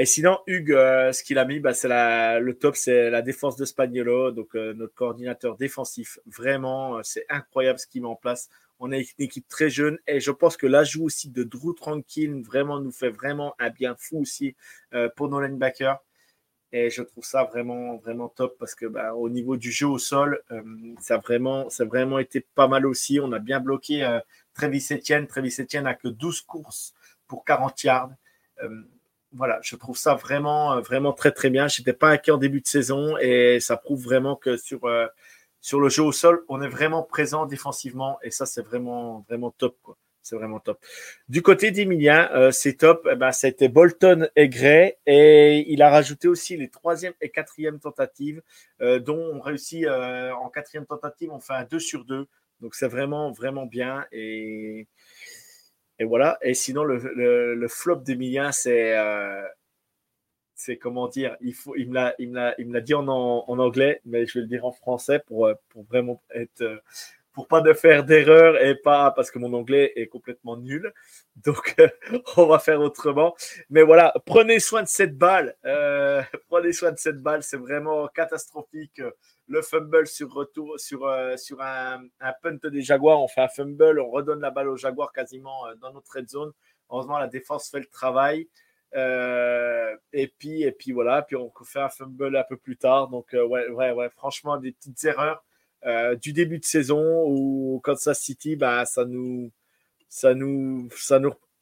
Et 0.00 0.06
sinon, 0.06 0.38
Hugues, 0.46 0.72
euh, 0.72 1.12
ce 1.12 1.22
qu'il 1.22 1.36
a 1.36 1.44
mis, 1.44 1.60
bah, 1.60 1.74
c'est 1.74 1.86
le 1.86 2.52
top, 2.54 2.74
c'est 2.74 3.10
la 3.10 3.20
défense 3.20 3.56
de 3.56 3.66
Spagnolo, 3.66 4.30
donc 4.30 4.56
euh, 4.56 4.72
notre 4.72 4.94
coordinateur 4.94 5.58
défensif. 5.58 6.18
Vraiment, 6.24 6.96
euh, 6.96 7.00
c'est 7.04 7.26
incroyable 7.28 7.78
ce 7.78 7.86
qu'il 7.86 8.00
met 8.00 8.08
en 8.08 8.16
place. 8.16 8.48
On 8.78 8.92
est 8.92 9.02
une 9.02 9.26
équipe 9.26 9.46
très 9.46 9.68
jeune 9.68 9.98
et 10.06 10.18
je 10.18 10.30
pense 10.30 10.56
que 10.56 10.66
l'ajout 10.66 11.04
aussi 11.04 11.28
de 11.28 11.42
Drew 11.42 11.74
Tranquille 11.74 12.40
vraiment 12.40 12.80
nous 12.80 12.92
fait 12.92 13.10
vraiment 13.10 13.54
un 13.58 13.68
bien 13.68 13.94
fou 13.98 14.20
aussi 14.22 14.56
pour 15.16 15.28
nos 15.28 15.38
linebackers. 15.38 15.98
Et 16.72 16.88
je 16.88 17.02
trouve 17.02 17.22
ça 17.22 17.44
vraiment, 17.44 17.98
vraiment 17.98 18.30
top 18.30 18.56
parce 18.58 18.74
que 18.74 18.86
bah, 18.86 19.14
au 19.14 19.28
niveau 19.28 19.58
du 19.58 19.70
jeu 19.70 19.86
au 19.86 19.98
sol, 19.98 20.40
ça, 20.98 21.16
a 21.16 21.18
vraiment, 21.18 21.68
vraiment 21.80 22.18
été 22.18 22.40
pas 22.40 22.68
mal 22.68 22.86
aussi. 22.86 23.20
On 23.20 23.32
a 23.32 23.38
bien 23.38 23.60
bloqué 23.60 24.18
Travis 24.54 24.86
Etienne. 24.92 25.26
Travis 25.26 25.56
Etienne 25.60 25.84
n'a 25.84 25.94
que 25.94 26.08
12 26.08 26.40
courses 26.40 26.94
pour 27.26 27.44
40 27.44 27.84
yards 27.84 28.12
voilà, 29.32 29.60
je 29.62 29.76
trouve 29.76 29.96
ça 29.96 30.14
vraiment, 30.14 30.74
euh, 30.74 30.80
vraiment 30.80 31.12
très, 31.12 31.32
très 31.32 31.50
bien. 31.50 31.68
Je 31.68 31.80
n'étais 31.80 31.92
pas 31.92 32.10
inquiet 32.10 32.32
en 32.32 32.38
début 32.38 32.60
de 32.60 32.66
saison 32.66 33.16
et 33.18 33.60
ça 33.60 33.76
prouve 33.76 34.02
vraiment 34.02 34.36
que 34.36 34.56
sur, 34.56 34.84
euh, 34.84 35.06
sur 35.60 35.80
le 35.80 35.88
jeu 35.88 36.02
au 36.02 36.12
sol, 36.12 36.44
on 36.48 36.62
est 36.62 36.68
vraiment 36.68 37.02
présent 37.02 37.46
défensivement 37.46 38.18
et 38.22 38.30
ça, 38.30 38.46
c'est 38.46 38.62
vraiment, 38.62 39.24
vraiment 39.28 39.50
top. 39.50 39.76
C'est 40.22 40.36
vraiment 40.36 40.60
top. 40.60 40.78
Du 41.28 41.42
côté 41.42 41.70
d'Emilien, 41.70 42.28
euh, 42.34 42.50
c'est 42.50 42.74
top. 42.74 43.08
Eh 43.10 43.16
ben, 43.16 43.30
été 43.42 43.68
Bolton 43.68 44.28
et 44.36 44.48
Gray 44.48 44.94
et 45.06 45.72
il 45.72 45.80
a 45.82 45.90
rajouté 45.90 46.28
aussi 46.28 46.56
les 46.56 46.68
troisième 46.68 47.14
et 47.20 47.30
quatrième 47.30 47.80
tentatives, 47.80 48.42
dont 48.80 49.18
on 49.18 49.40
réussit 49.40 49.86
en 49.88 50.48
quatrième 50.50 50.86
tentative, 50.86 51.30
on 51.32 51.40
fait 51.40 51.54
un 51.54 51.64
2 51.64 51.78
sur 51.78 52.04
2. 52.04 52.26
Donc 52.60 52.74
c'est 52.74 52.88
vraiment, 52.88 53.32
vraiment 53.32 53.64
bien 53.64 54.04
et 54.12 54.86
et 56.00 56.04
voilà. 56.04 56.38
Et 56.40 56.54
sinon, 56.54 56.82
le, 56.82 57.66
flop 57.68 57.96
d'Emilien, 57.96 58.50
c'est. 58.52 58.98
Euh, 58.98 59.46
c'est 60.54 60.76
comment 60.76 61.08
dire 61.08 61.38
il, 61.40 61.54
il 61.78 61.88
me 61.88 62.72
l'a 62.72 62.80
dit 62.80 62.92
en, 62.94 63.06
en, 63.08 63.58
anglais, 63.58 64.02
mais 64.04 64.26
je 64.26 64.34
vais 64.34 64.40
le 64.42 64.46
dire 64.46 64.66
en 64.66 64.72
français 64.72 65.18
pour, 65.26 65.46
euh, 65.46 65.54
pour 65.68 65.84
vraiment 65.84 66.22
être. 66.34 66.62
Euh, 66.62 66.78
pour 67.32 67.46
pas 67.46 67.60
de 67.60 67.72
faire 67.72 68.04
d'erreur 68.04 68.60
et 68.60 68.74
pas 68.74 69.12
parce 69.12 69.30
que 69.30 69.38
mon 69.38 69.52
anglais 69.52 69.92
est 69.94 70.08
complètement 70.08 70.56
nul. 70.56 70.92
Donc, 71.36 71.76
on 72.36 72.46
va 72.46 72.58
faire 72.58 72.80
autrement. 72.80 73.36
Mais 73.70 73.82
voilà, 73.82 74.12
prenez 74.26 74.58
soin 74.58 74.82
de 74.82 74.88
cette 74.88 75.16
balle. 75.16 75.54
prenez 76.48 76.72
soin 76.72 76.90
de 76.90 76.98
cette 76.98 77.22
balle. 77.22 77.44
C'est 77.44 77.56
vraiment 77.56 78.08
catastrophique 78.08 79.00
le 79.50 79.62
fumble 79.62 80.06
sur 80.06 80.32
retour 80.32 80.78
sur, 80.78 81.06
euh, 81.06 81.36
sur 81.36 81.60
un, 81.60 82.00
punt 82.40 82.58
des 82.70 82.82
Jaguars. 82.82 83.20
On 83.20 83.26
fait 83.28 83.40
un 83.40 83.48
fumble, 83.48 84.00
on 84.00 84.08
redonne 84.08 84.40
la 84.40 84.50
balle 84.50 84.68
aux 84.68 84.76
Jaguars 84.76 85.12
quasiment 85.12 85.66
euh, 85.66 85.74
dans 85.80 85.92
notre 85.92 86.16
red 86.16 86.28
zone. 86.28 86.52
Heureusement, 86.88 87.18
la 87.18 87.26
défense 87.26 87.68
fait 87.68 87.80
le 87.80 87.86
travail. 87.86 88.48
Euh, 88.94 89.96
et 90.12 90.28
puis 90.28 90.62
et 90.62 90.76
voilà, 90.92 91.22
puis 91.22 91.36
on 91.36 91.52
fait 91.64 91.80
un 91.80 91.88
fumble 91.88 92.36
un 92.36 92.44
peu 92.44 92.56
plus 92.56 92.76
tard. 92.76 93.08
Donc 93.08 93.26
ouais, 93.32 93.68
ouais, 93.68 93.90
ouais, 93.90 94.08
franchement, 94.10 94.56
des 94.56 94.72
petites 94.72 95.04
erreurs 95.04 95.44
du 96.20 96.32
début 96.32 96.58
de 96.58 96.64
saison 96.64 97.24
où 97.26 97.80
Kansas 97.82 98.20
City, 98.20 98.54
bah, 98.54 98.84
ça 98.84 99.04
nous 99.04 99.50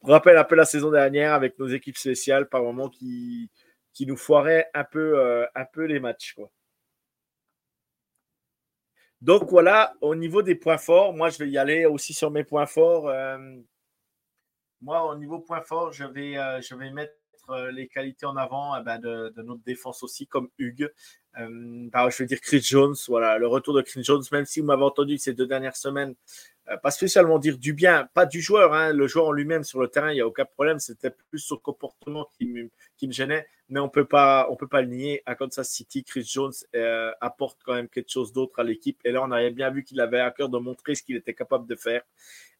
rappelle 0.02 0.36
un 0.36 0.44
peu 0.44 0.56
la 0.56 0.64
saison 0.64 0.90
dernière 0.90 1.32
avec 1.34 1.58
nos 1.58 1.68
équipes 1.68 1.96
spéciales 1.96 2.48
par 2.48 2.62
moments 2.62 2.88
qui 2.90 3.50
nous 4.00 4.16
foiraient 4.16 4.68
un 4.74 4.84
peu 4.84 5.46
un 5.54 5.86
les 5.86 6.00
matchs. 6.00 6.36
Donc 9.20 9.50
voilà, 9.50 9.94
au 10.00 10.14
niveau 10.14 10.42
des 10.42 10.54
points 10.54 10.78
forts, 10.78 11.12
moi 11.12 11.28
je 11.30 11.38
vais 11.38 11.50
y 11.50 11.58
aller 11.58 11.86
aussi 11.86 12.14
sur 12.14 12.30
mes 12.30 12.44
points 12.44 12.66
forts. 12.66 13.08
Euh, 13.08 13.38
moi, 14.80 15.04
au 15.10 15.16
niveau 15.16 15.40
points 15.40 15.62
forts, 15.62 15.92
je 15.92 16.04
vais, 16.04 16.36
euh, 16.36 16.92
mettre 16.92 17.14
euh, 17.50 17.72
les 17.72 17.88
qualités 17.88 18.26
en 18.26 18.36
avant 18.36 18.78
eh 18.78 18.84
ben, 18.84 19.00
de, 19.00 19.32
notre 19.42 19.62
défense 19.64 20.04
aussi, 20.04 20.28
comme 20.28 20.48
Hugues. 20.58 20.92
Bah, 21.34 22.08
je 22.10 22.18
vais 22.18 22.26
dire 22.26 22.40
Chris 22.40 22.60
Jones, 22.60 22.96
voilà, 23.08 23.38
le 23.38 23.46
retour 23.46 23.74
de 23.74 23.82
Chris 23.82 24.02
Jones, 24.04 24.22
même 24.32 24.44
si 24.44 24.60
vous 24.60 24.66
m'avez 24.66 24.82
entendu 24.82 25.18
ces 25.18 25.34
deux 25.34 25.46
dernières 25.46 25.76
semaines, 25.76 26.14
pas 26.82 26.90
spécialement 26.90 27.38
dire 27.38 27.58
du 27.58 27.72
bien, 27.72 28.08
pas 28.14 28.26
du 28.26 28.40
joueur, 28.40 28.74
hein, 28.74 28.92
le 28.92 29.06
joueur 29.06 29.26
en 29.26 29.32
lui-même 29.32 29.64
sur 29.64 29.80
le 29.80 29.88
terrain, 29.88 30.10
il 30.10 30.14
n'y 30.14 30.20
a 30.20 30.26
aucun 30.26 30.44
problème, 30.44 30.78
c'était 30.78 31.10
plus 31.30 31.38
son 31.38 31.56
comportement 31.56 32.28
qui 32.36 32.46
me, 32.46 32.70
qui 32.96 33.06
me 33.06 33.12
gênait 33.12 33.46
mais 33.68 33.80
on 33.80 33.84
on 33.84 33.88
peut 33.88 34.06
pas 34.06 34.46
le 34.82 34.86
nier. 34.86 35.22
À 35.26 35.34
Kansas 35.34 35.68
City, 35.68 36.04
Chris 36.04 36.24
Jones 36.24 36.52
euh, 36.74 37.12
apporte 37.20 37.58
quand 37.64 37.74
même 37.74 37.88
quelque 37.88 38.10
chose 38.10 38.32
d'autre 38.32 38.58
à 38.60 38.64
l'équipe. 38.64 38.98
Et 39.04 39.12
là, 39.12 39.22
on 39.22 39.30
avait 39.30 39.50
bien 39.50 39.70
vu 39.70 39.84
qu'il 39.84 40.00
avait 40.00 40.20
à 40.20 40.30
cœur 40.30 40.48
de 40.48 40.58
montrer 40.58 40.94
ce 40.94 41.02
qu'il 41.02 41.16
était 41.16 41.34
capable 41.34 41.66
de 41.66 41.76
faire. 41.76 42.02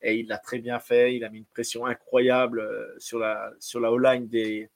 Et 0.03 0.17
il 0.17 0.29
l'a 0.29 0.39
très 0.39 0.59
bien 0.59 0.79
fait. 0.81 1.15
Il 1.15 1.25
a 1.25 1.31
mis 1.31 1.39
une 1.39 1.47
pression 1.47 1.87
incroyable 1.87 2.61
euh, 2.61 2.95
sur 2.99 3.19
la, 3.19 3.53
sur 3.59 3.81
la 3.81 3.91
O-line 3.91 4.29
des, 4.29 4.71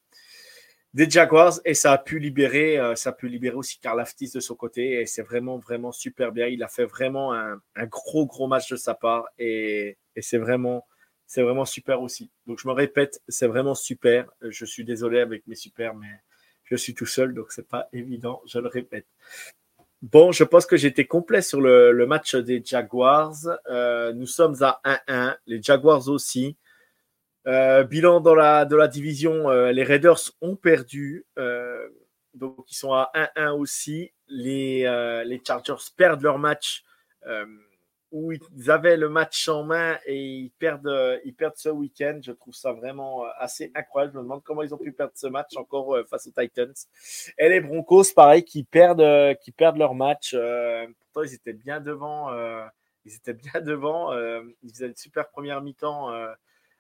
des 0.95 1.09
Jaguars 1.09 1.59
et 1.65 1.75
ça 1.75 1.93
a 1.93 1.99
pu 1.99 2.19
libérer, 2.19 2.79
euh, 2.79 2.95
ça 2.95 3.11
a 3.11 3.13
pu 3.13 3.29
libérer 3.29 3.57
aussi 3.57 3.79
Karl 3.81 4.01
Aftis 4.01 4.31
de 4.35 4.41
son 4.41 4.55
côté 4.55 5.01
et 5.01 5.07
c'est 5.07 5.23
vraiment, 5.23 5.59
vraiment 5.59 5.93
super 5.93 6.33
bien. 6.33 6.47
Il 6.47 6.63
a 6.63 6.69
fait 6.69 6.85
vraiment 6.85 7.33
un, 7.35 7.61
un 7.77 7.87
gros, 7.87 8.27
gros 8.27 8.47
match 8.47 8.71
de 8.71 8.77
sa 8.77 8.95
part 8.95 9.27
et, 9.39 9.97
et 10.17 10.23
c'est 10.23 10.39
vraiment, 10.39 10.87
c'est 11.27 11.43
vraiment 11.43 11.65
super 11.65 12.03
aussi. 12.03 12.31
Donc 12.47 12.59
je 12.61 12.69
me 12.69 12.73
répète, 12.73 13.23
c'est 13.29 13.47
vraiment 13.47 13.75
super. 13.75 14.31
Je 14.43 14.65
suis 14.67 14.85
désolé 14.85 15.21
avec 15.21 15.47
mes 15.47 15.55
super, 15.55 15.95
mais 15.95 16.11
je 16.65 16.77
suis 16.77 16.95
tout 16.95 17.07
seul, 17.07 17.35
donc 17.35 17.53
c'est 17.53 17.69
pas 17.69 17.89
évident, 17.93 18.43
je 18.47 18.59
le 18.59 18.69
répète. 18.69 19.07
Bon, 20.03 20.33
je 20.33 20.43
pense 20.43 20.67
que 20.67 20.77
j'étais 20.77 21.07
complet 21.07 21.43
sur 21.43 21.61
le, 21.61 22.07
match 22.07 22.35
des 22.35 22.61
Jaguars. 22.65 23.37
Euh, 23.71 24.13
nous 24.13 24.27
sommes 24.27 24.57
à 24.63 24.81
1-1, 24.85 25.37
les 25.47 25.63
Jaguars 25.63 26.09
aussi. 26.09 26.57
Euh, 27.47 27.85
bilan 27.85 28.21
dans 28.21 28.35
la, 28.35 28.65
de 28.65 28.77
la 28.77 28.89
division, 28.89 29.51
euh, 29.51 29.73
les 29.73 29.83
Raiders 29.83 30.21
ont 30.41 30.57
perdu. 30.57 31.27
donc 32.35 32.65
ils 32.69 32.77
sont 32.77 32.93
à 32.93 33.11
1-1 33.37 33.53
aussi. 33.59 34.13
Les, 34.29 34.83
les 35.27 35.43
Chargers 35.45 35.85
perdent 35.97 36.23
leur 36.23 36.39
match 36.39 36.85
où 38.13 38.31
ils 38.31 38.71
avaient 38.71 38.99
le 38.99 39.09
match 39.09 39.49
en 39.49 39.65
main 39.65 39.99
et 40.05 40.23
ils 40.23 40.51
perdent, 40.51 40.87
euh, 40.87 41.19
ils 41.25 41.35
perdent 41.35 41.57
ce 41.57 41.71
week-end. 41.71 42.21
Je 42.23 42.33
trouve 42.33 42.55
ça 42.55 42.73
vraiment 42.73 43.25
euh, 43.25 43.29
assez 43.39 43.73
incroyable. 43.75 44.13
Je 44.13 44.19
me 44.19 44.23
demande 44.25 44.43
comment 44.45 44.63
ils 44.63 44.75
ont 44.75 44.79
pu 44.79 44.93
perdre 44.93 45.15
ce 45.17 45.27
match 45.27 45.57
encore 45.57 45.97
euh, 45.97 46.05
face 46.05 46.27
aux 46.27 46.31
Titans. 46.31 46.75
Et 47.39 47.49
les 47.49 47.61
Broncos, 47.61 48.13
pareil, 48.15 48.45
qui 48.45 48.65
perdent, 48.65 49.37
qui 49.43 49.51
perdent 49.51 49.79
leur 49.79 49.95
match. 49.95 50.37
pourtant, 51.01 51.23
ils 51.27 51.35
étaient 51.35 51.55
bien 51.55 51.81
devant 51.81 52.31
ils 53.05 53.17
étaient 53.17 53.35
bien 53.35 53.61
devant. 53.63 54.13
ils 54.63 54.71
faisaient 54.71 54.87
une 54.87 54.97
super 54.97 55.29
première 55.31 55.63
mi-temps. 55.63 56.13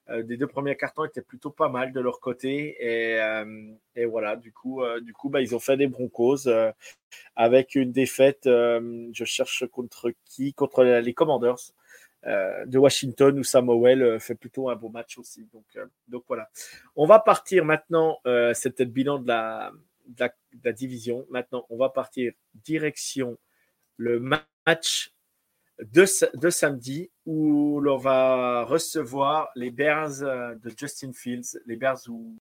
Des 0.09 0.37
deux 0.37 0.47
premiers 0.47 0.77
cartons 0.77 1.05
étaient 1.05 1.23
plutôt 1.23 1.51
pas 1.51 1.69
mal 1.69 1.93
de 1.93 2.01
leur 2.01 2.21
côté. 2.21 2.77
Et, 2.81 4.05
voilà, 4.05 4.37
du 4.37 4.53
coup, 4.53 4.83
du 5.01 5.13
coup 5.13 5.29
bah, 5.29 5.41
ils 5.41 5.55
ont 5.55 5.61
fait 5.61 5.77
des 5.77 5.87
broncos 5.87 6.49
avec 7.37 7.75
une 7.75 7.93
défaite. 7.93 8.43
je 8.45 9.25
cherche 9.25 9.67
contre 9.67 10.13
qui? 10.25 10.55
Contre 10.55 10.85
les 10.85 11.15
Commanders. 11.15 11.73
de 12.25 12.79
Washington 12.79 13.39
où 13.39 13.45
Samuel 13.45 14.19
fait 14.21 14.35
plutôt 14.35 14.69
un 14.69 14.77
beau 14.77 14.89
match 14.89 15.19
aussi. 15.19 15.49
Donc, 15.53 15.65
donc 16.09 16.25
voilà. 16.29 16.49
On 16.97 17.07
va 17.07 17.19
partir 17.19 17.65
maintenant. 17.65 18.19
C'était 18.55 18.85
le 18.85 18.91
bilan 18.91 19.19
de 19.19 19.29
la, 19.29 19.73
de 20.07 20.29
la, 20.65 20.73
division. 20.73 21.27
Maintenant, 21.31 21.67
on 21.71 21.77
va 21.77 21.89
partir 21.89 22.33
direction 22.55 23.39
le 23.97 24.21
match 24.21 25.13
de, 25.81 26.51
samedi 26.51 27.11
où 27.27 27.81
l'on 27.81 27.97
va 27.97 28.65
recevoir 28.65 29.49
les 29.57 29.71
Bears 29.71 30.23
euh, 30.23 30.55
de 30.57 30.71
Justin 30.77 31.13
Fields, 31.13 31.59
les 31.67 31.77
Bears 31.77 32.01
où 32.09 32.37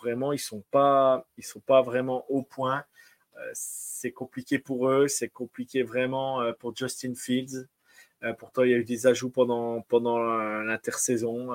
vraiment, 0.00 0.32
ils 0.32 0.38
sont 0.38 0.64
pas, 0.70 1.26
ils 1.36 1.44
sont 1.44 1.60
pas 1.60 1.82
vraiment 1.82 2.24
au 2.28 2.42
point. 2.42 2.84
Euh, 3.40 3.50
c'est 3.54 4.12
compliqué 4.12 4.58
pour 4.58 4.88
eux, 4.88 5.08
c'est 5.08 5.28
compliqué 5.28 5.82
vraiment 5.82 6.40
euh, 6.40 6.52
pour 6.52 6.74
Justin 6.74 7.14
Fields. 7.14 7.66
Euh, 8.22 8.32
pourtant, 8.34 8.64
il 8.64 8.70
y 8.70 8.74
a 8.74 8.78
eu 8.78 8.84
des 8.84 9.06
ajouts 9.06 9.30
pendant, 9.30 9.80
pendant 9.82 10.18
l'intersaison, 10.18 11.50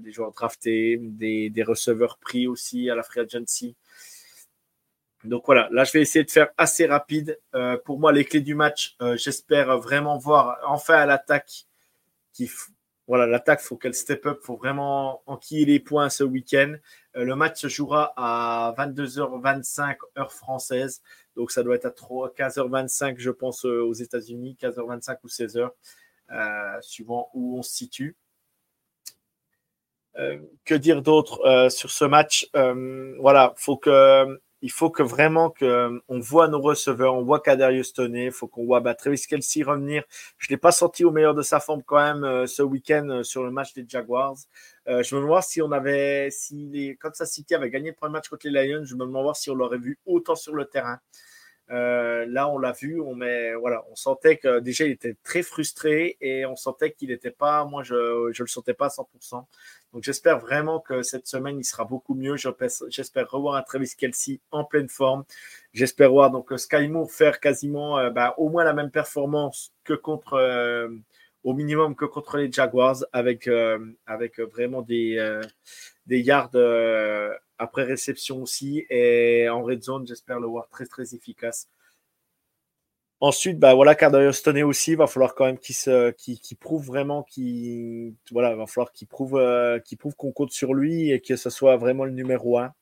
des 0.00 0.12
joueurs 0.12 0.32
draftés, 0.32 0.98
des, 1.00 1.50
des, 1.50 1.62
receveurs 1.64 2.18
pris 2.18 2.46
aussi 2.46 2.88
à 2.88 2.94
la 2.94 3.02
free 3.02 3.20
agency. 3.20 3.74
Donc 5.24 5.44
voilà, 5.46 5.68
là 5.72 5.84
je 5.84 5.92
vais 5.92 6.02
essayer 6.02 6.24
de 6.24 6.30
faire 6.30 6.50
assez 6.56 6.86
rapide. 6.86 7.40
pour 7.84 7.98
moi, 7.98 8.12
les 8.12 8.24
clés 8.24 8.42
du 8.42 8.54
match, 8.54 8.96
j'espère 9.16 9.76
vraiment 9.78 10.16
voir 10.16 10.58
enfin 10.66 10.94
à 10.94 11.06
l'attaque 11.06 11.66
qui, 12.32 12.48
voilà, 13.08 13.26
l'attaque, 13.26 13.60
faut 13.60 13.76
qu'elle 13.76 13.94
step 13.94 14.24
up, 14.26 14.38
faut 14.42 14.56
vraiment 14.56 15.22
enquiller 15.26 15.64
les 15.64 15.80
points 15.80 16.10
ce 16.10 16.22
week-end. 16.22 16.74
Le 17.14 17.34
match 17.34 17.60
se 17.60 17.68
jouera 17.68 18.12
à 18.16 18.74
22h25 18.78 19.96
heure 20.16 20.32
française, 20.32 21.02
donc 21.36 21.50
ça 21.50 21.62
doit 21.62 21.74
être 21.74 21.86
à 21.86 21.90
15h25, 21.90 23.16
je 23.18 23.30
pense, 23.30 23.64
euh, 23.64 23.82
aux 23.82 23.92
États-Unis, 23.92 24.56
15h25 24.60 25.18
ou 25.24 25.28
16h, 25.28 25.70
euh, 26.30 26.80
suivant 26.80 27.30
où 27.34 27.58
on 27.58 27.62
se 27.62 27.72
situe. 27.72 28.16
que 30.64 30.74
dire 30.76 31.02
d'autre 31.02 31.68
sur 31.70 31.90
ce 31.90 32.04
match? 32.04 32.48
Voilà, 32.52 33.52
faut 33.56 33.76
que 33.76 34.40
il 34.64 34.72
faut 34.72 34.88
que 34.88 35.02
vraiment 35.02 35.50
que 35.50 35.66
euh, 35.66 35.98
on 36.08 36.20
voit 36.20 36.48
nos 36.48 36.58
receveurs, 36.58 37.14
on 37.14 37.22
voit 37.22 37.38
Kadarius 37.40 37.92
Toney, 37.92 38.26
il 38.26 38.32
faut 38.32 38.48
qu'on 38.48 38.64
voit 38.64 38.80
bah, 38.80 38.94
Travis 38.94 39.20
Kelsey 39.28 39.62
revenir. 39.62 40.04
Je 40.38 40.48
l'ai 40.48 40.56
pas 40.56 40.72
senti 40.72 41.04
au 41.04 41.10
meilleur 41.10 41.34
de 41.34 41.42
sa 41.42 41.60
forme 41.60 41.82
quand 41.82 41.98
même 41.98 42.24
euh, 42.24 42.46
ce 42.46 42.62
week-end 42.62 43.06
euh, 43.10 43.22
sur 43.22 43.44
le 43.44 43.50
match 43.50 43.74
des 43.74 43.84
Jaguars. 43.86 44.36
je 44.86 45.14
me 45.14 45.20
demande 45.20 45.42
si 45.42 45.60
on 45.60 45.70
avait, 45.70 46.30
si 46.30 46.66
les 46.72 46.96
Kansas 46.96 47.30
City 47.30 47.54
avait 47.54 47.68
gagné 47.68 47.90
le 47.90 47.94
premier 47.94 48.14
match 48.14 48.30
contre 48.30 48.48
les 48.48 48.66
Lions, 48.66 48.84
je 48.86 48.94
me 48.94 49.04
demande 49.04 49.36
si 49.36 49.50
on 49.50 49.54
l'aurait 49.54 49.76
vu 49.76 49.98
autant 50.06 50.34
sur 50.34 50.54
le 50.54 50.64
terrain. 50.64 50.98
Euh, 51.70 52.26
là, 52.26 52.48
on 52.48 52.58
l'a 52.58 52.72
vu, 52.72 53.00
on 53.00 53.16
voilà, 53.58 53.84
on 53.90 53.96
sentait 53.96 54.36
que 54.36 54.60
déjà 54.60 54.84
il 54.84 54.92
était 54.92 55.16
très 55.22 55.42
frustré 55.42 56.16
et 56.20 56.44
on 56.44 56.56
sentait 56.56 56.92
qu'il 56.92 57.08
n'était 57.08 57.30
pas, 57.30 57.64
moi 57.64 57.82
je 57.82 57.94
ne 57.94 58.38
le 58.38 58.46
sentais 58.46 58.74
pas 58.74 58.86
à 58.86 58.88
100%. 58.88 59.46
Donc 59.92 60.02
j'espère 60.02 60.38
vraiment 60.40 60.80
que 60.80 61.02
cette 61.02 61.26
semaine 61.26 61.58
il 61.58 61.64
sera 61.64 61.84
beaucoup 61.84 62.14
mieux. 62.14 62.36
J'espère 62.88 63.30
revoir 63.30 63.54
un 63.54 63.62
Travis 63.62 63.94
Kelsey 63.96 64.40
en 64.50 64.64
pleine 64.64 64.88
forme. 64.88 65.24
J'espère 65.72 66.10
voir 66.10 66.30
donc 66.30 66.52
Sky 66.58 66.88
Moore 66.88 67.10
faire 67.10 67.40
quasiment 67.40 67.98
euh, 67.98 68.10
bah, 68.10 68.34
au 68.36 68.50
moins 68.50 68.64
la 68.64 68.74
même 68.74 68.90
performance 68.90 69.72
que 69.84 69.94
contre, 69.94 70.34
euh, 70.34 70.88
au 71.44 71.54
minimum 71.54 71.94
que 71.94 72.04
contre 72.04 72.36
les 72.36 72.52
Jaguars 72.52 73.04
avec, 73.12 73.48
avec 74.06 74.38
vraiment 74.40 74.82
des, 74.82 75.40
des 76.06 76.20
yards 76.20 76.50
après 77.58 77.84
réception 77.84 78.42
aussi. 78.42 78.86
Et 78.90 79.48
en 79.48 79.62
red 79.62 79.82
zone, 79.82 80.06
j'espère 80.06 80.40
le 80.40 80.46
voir 80.46 80.68
très, 80.68 80.86
très 80.86 81.14
efficace. 81.14 81.68
Ensuite, 83.20 83.58
bah 83.58 83.72
voilà, 83.74 83.94
Cardarius 83.94 84.36
Stoney 84.36 84.62
aussi, 84.62 84.90
il 84.90 84.96
va 84.98 85.06
falloir 85.06 85.34
quand 85.34 85.46
même 85.46 85.58
qu'il 85.58 85.74
se, 85.74 86.12
prouve 86.56 86.84
vraiment 86.84 87.22
qu'il, 87.22 88.14
voilà, 88.30 88.54
va 88.54 88.66
falloir 88.66 88.92
qu'il 88.92 89.08
prouve, 89.08 89.36
euh, 89.36 89.78
qu'il 89.78 89.96
prouve 89.96 90.14
qu'on 90.14 90.32
compte 90.32 90.50
sur 90.50 90.74
lui 90.74 91.10
et 91.10 91.20
que 91.20 91.36
ce 91.36 91.48
soit 91.48 91.78
vraiment 91.78 92.04
le 92.04 92.10
numéro 92.10 92.58
un. 92.58 92.74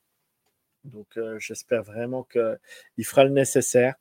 Donc, 0.85 1.07
euh, 1.17 1.39
j'espère 1.39 1.85
vraiment 1.85 2.25
qu'il 2.25 3.05
fera 3.05 3.23
le 3.23 3.31
nécessaire. 3.31 3.95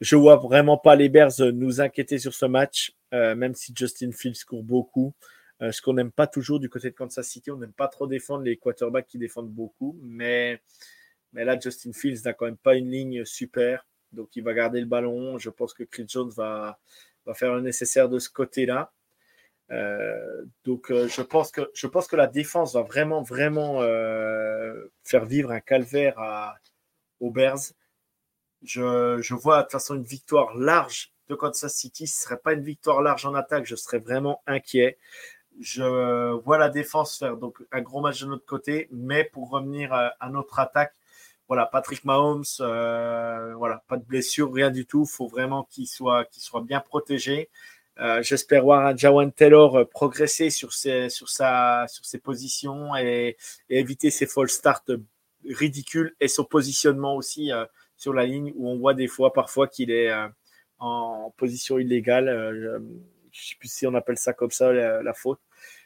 Je 0.00 0.16
vois 0.16 0.36
vraiment 0.36 0.78
pas 0.78 0.96
les 0.96 1.10
Bears 1.10 1.38
nous 1.52 1.82
inquiéter 1.82 2.18
sur 2.18 2.32
ce 2.32 2.46
match, 2.46 2.94
euh, 3.12 3.34
même 3.34 3.54
si 3.54 3.74
Justin 3.76 4.12
Fields 4.12 4.44
court 4.46 4.62
beaucoup. 4.62 5.12
Euh, 5.62 5.70
ce 5.70 5.80
qu'on 5.80 5.92
n'aime 5.92 6.10
pas 6.10 6.26
toujours 6.26 6.58
du 6.58 6.68
côté 6.68 6.90
de 6.90 6.94
Kansas 6.94 7.26
City, 7.26 7.50
on 7.52 7.56
n'aime 7.56 7.72
pas 7.72 7.86
trop 7.86 8.08
défendre 8.08 8.42
les 8.42 8.56
quarterbacks 8.56 9.06
qui 9.06 9.18
défendent 9.18 9.50
beaucoup. 9.50 9.96
Mais, 10.02 10.60
mais 11.32 11.44
là, 11.44 11.58
Justin 11.58 11.92
Fields 11.92 12.22
n'a 12.24 12.32
quand 12.32 12.46
même 12.46 12.56
pas 12.56 12.74
une 12.74 12.90
ligne 12.90 13.24
super. 13.24 13.86
Donc, 14.12 14.34
il 14.34 14.42
va 14.42 14.54
garder 14.54 14.80
le 14.80 14.86
ballon. 14.86 15.38
Je 15.38 15.50
pense 15.50 15.72
que 15.72 15.84
Chris 15.84 16.06
Jones 16.08 16.30
va, 16.36 16.80
va 17.26 17.34
faire 17.34 17.54
le 17.54 17.60
nécessaire 17.60 18.08
de 18.08 18.18
ce 18.18 18.28
côté-là. 18.28 18.92
Euh, 19.70 20.44
donc, 20.64 20.90
euh, 20.90 21.06
je, 21.06 21.22
pense 21.22 21.52
que, 21.52 21.70
je 21.74 21.86
pense 21.86 22.08
que 22.08 22.16
la 22.16 22.26
défense 22.26 22.74
va 22.74 22.82
vraiment, 22.82 23.22
vraiment 23.22 23.80
faire 25.04 25.24
vivre 25.24 25.52
un 25.52 25.60
calvaire 25.60 26.16
aux 27.20 27.30
Bears. 27.30 27.72
Je, 28.62 29.18
je, 29.20 29.34
vois 29.34 29.58
de 29.58 29.62
toute 29.62 29.72
façon 29.72 29.94
une 29.94 30.04
victoire 30.04 30.56
large 30.56 31.12
de 31.28 31.34
Kansas 31.36 31.72
City. 31.72 32.06
Ce 32.08 32.20
ne 32.20 32.22
serait 32.24 32.40
pas 32.40 32.52
une 32.52 32.62
victoire 32.62 33.00
large 33.00 33.26
en 33.26 33.34
attaque, 33.34 33.64
je 33.64 33.76
serais 33.76 33.98
vraiment 33.98 34.42
inquiet. 34.46 34.98
Je 35.60 36.32
vois 36.42 36.58
la 36.58 36.68
défense 36.68 37.18
faire 37.18 37.36
donc 37.36 37.58
un 37.72 37.80
gros 37.80 38.00
match 38.00 38.20
de 38.22 38.26
notre 38.26 38.46
côté, 38.46 38.88
mais 38.90 39.24
pour 39.24 39.50
revenir 39.50 39.92
à, 39.92 40.28
notre 40.30 40.58
attaque, 40.58 40.94
voilà, 41.48 41.66
Patrick 41.66 42.04
Mahomes, 42.04 42.44
euh, 42.60 43.54
voilà, 43.56 43.84
pas 43.86 43.98
de 43.98 44.04
blessure, 44.04 44.52
rien 44.52 44.70
du 44.70 44.86
tout. 44.86 45.04
Il 45.06 45.12
faut 45.12 45.28
vraiment 45.28 45.64
qu'il 45.70 45.86
soit, 45.86 46.26
bien 46.62 46.80
protégé. 46.80 47.50
Euh, 48.00 48.22
j'espère 48.22 48.62
voir 48.62 48.96
Jawan 48.96 49.30
Taylor 49.30 49.76
euh, 49.76 49.84
progresser 49.84 50.48
sur 50.48 50.72
ses 50.72 51.10
positions 52.22 52.96
et, 52.96 53.36
éviter 53.68 54.10
ses 54.10 54.26
false 54.26 54.52
starts 54.52 54.84
ridicules 55.44 56.16
et 56.20 56.28
son 56.28 56.44
positionnement 56.44 57.16
aussi 57.16 57.50
sur 57.98 58.14
la 58.14 58.24
ligne 58.24 58.52
où 58.56 58.70
on 58.70 58.78
voit 58.78 58.94
des 58.94 59.08
fois, 59.08 59.32
parfois, 59.32 59.68
qu'il 59.68 59.90
est 59.90 60.10
en 60.78 61.34
position 61.36 61.78
illégale. 61.78 62.80
Je 63.32 63.48
sais 63.48 63.56
plus 63.58 63.72
si 63.72 63.86
on 63.86 63.94
appelle 63.94 64.18
ça 64.18 64.32
comme 64.32 64.50
ça, 64.50 64.72
la 64.72 65.14
faute. 65.14 65.40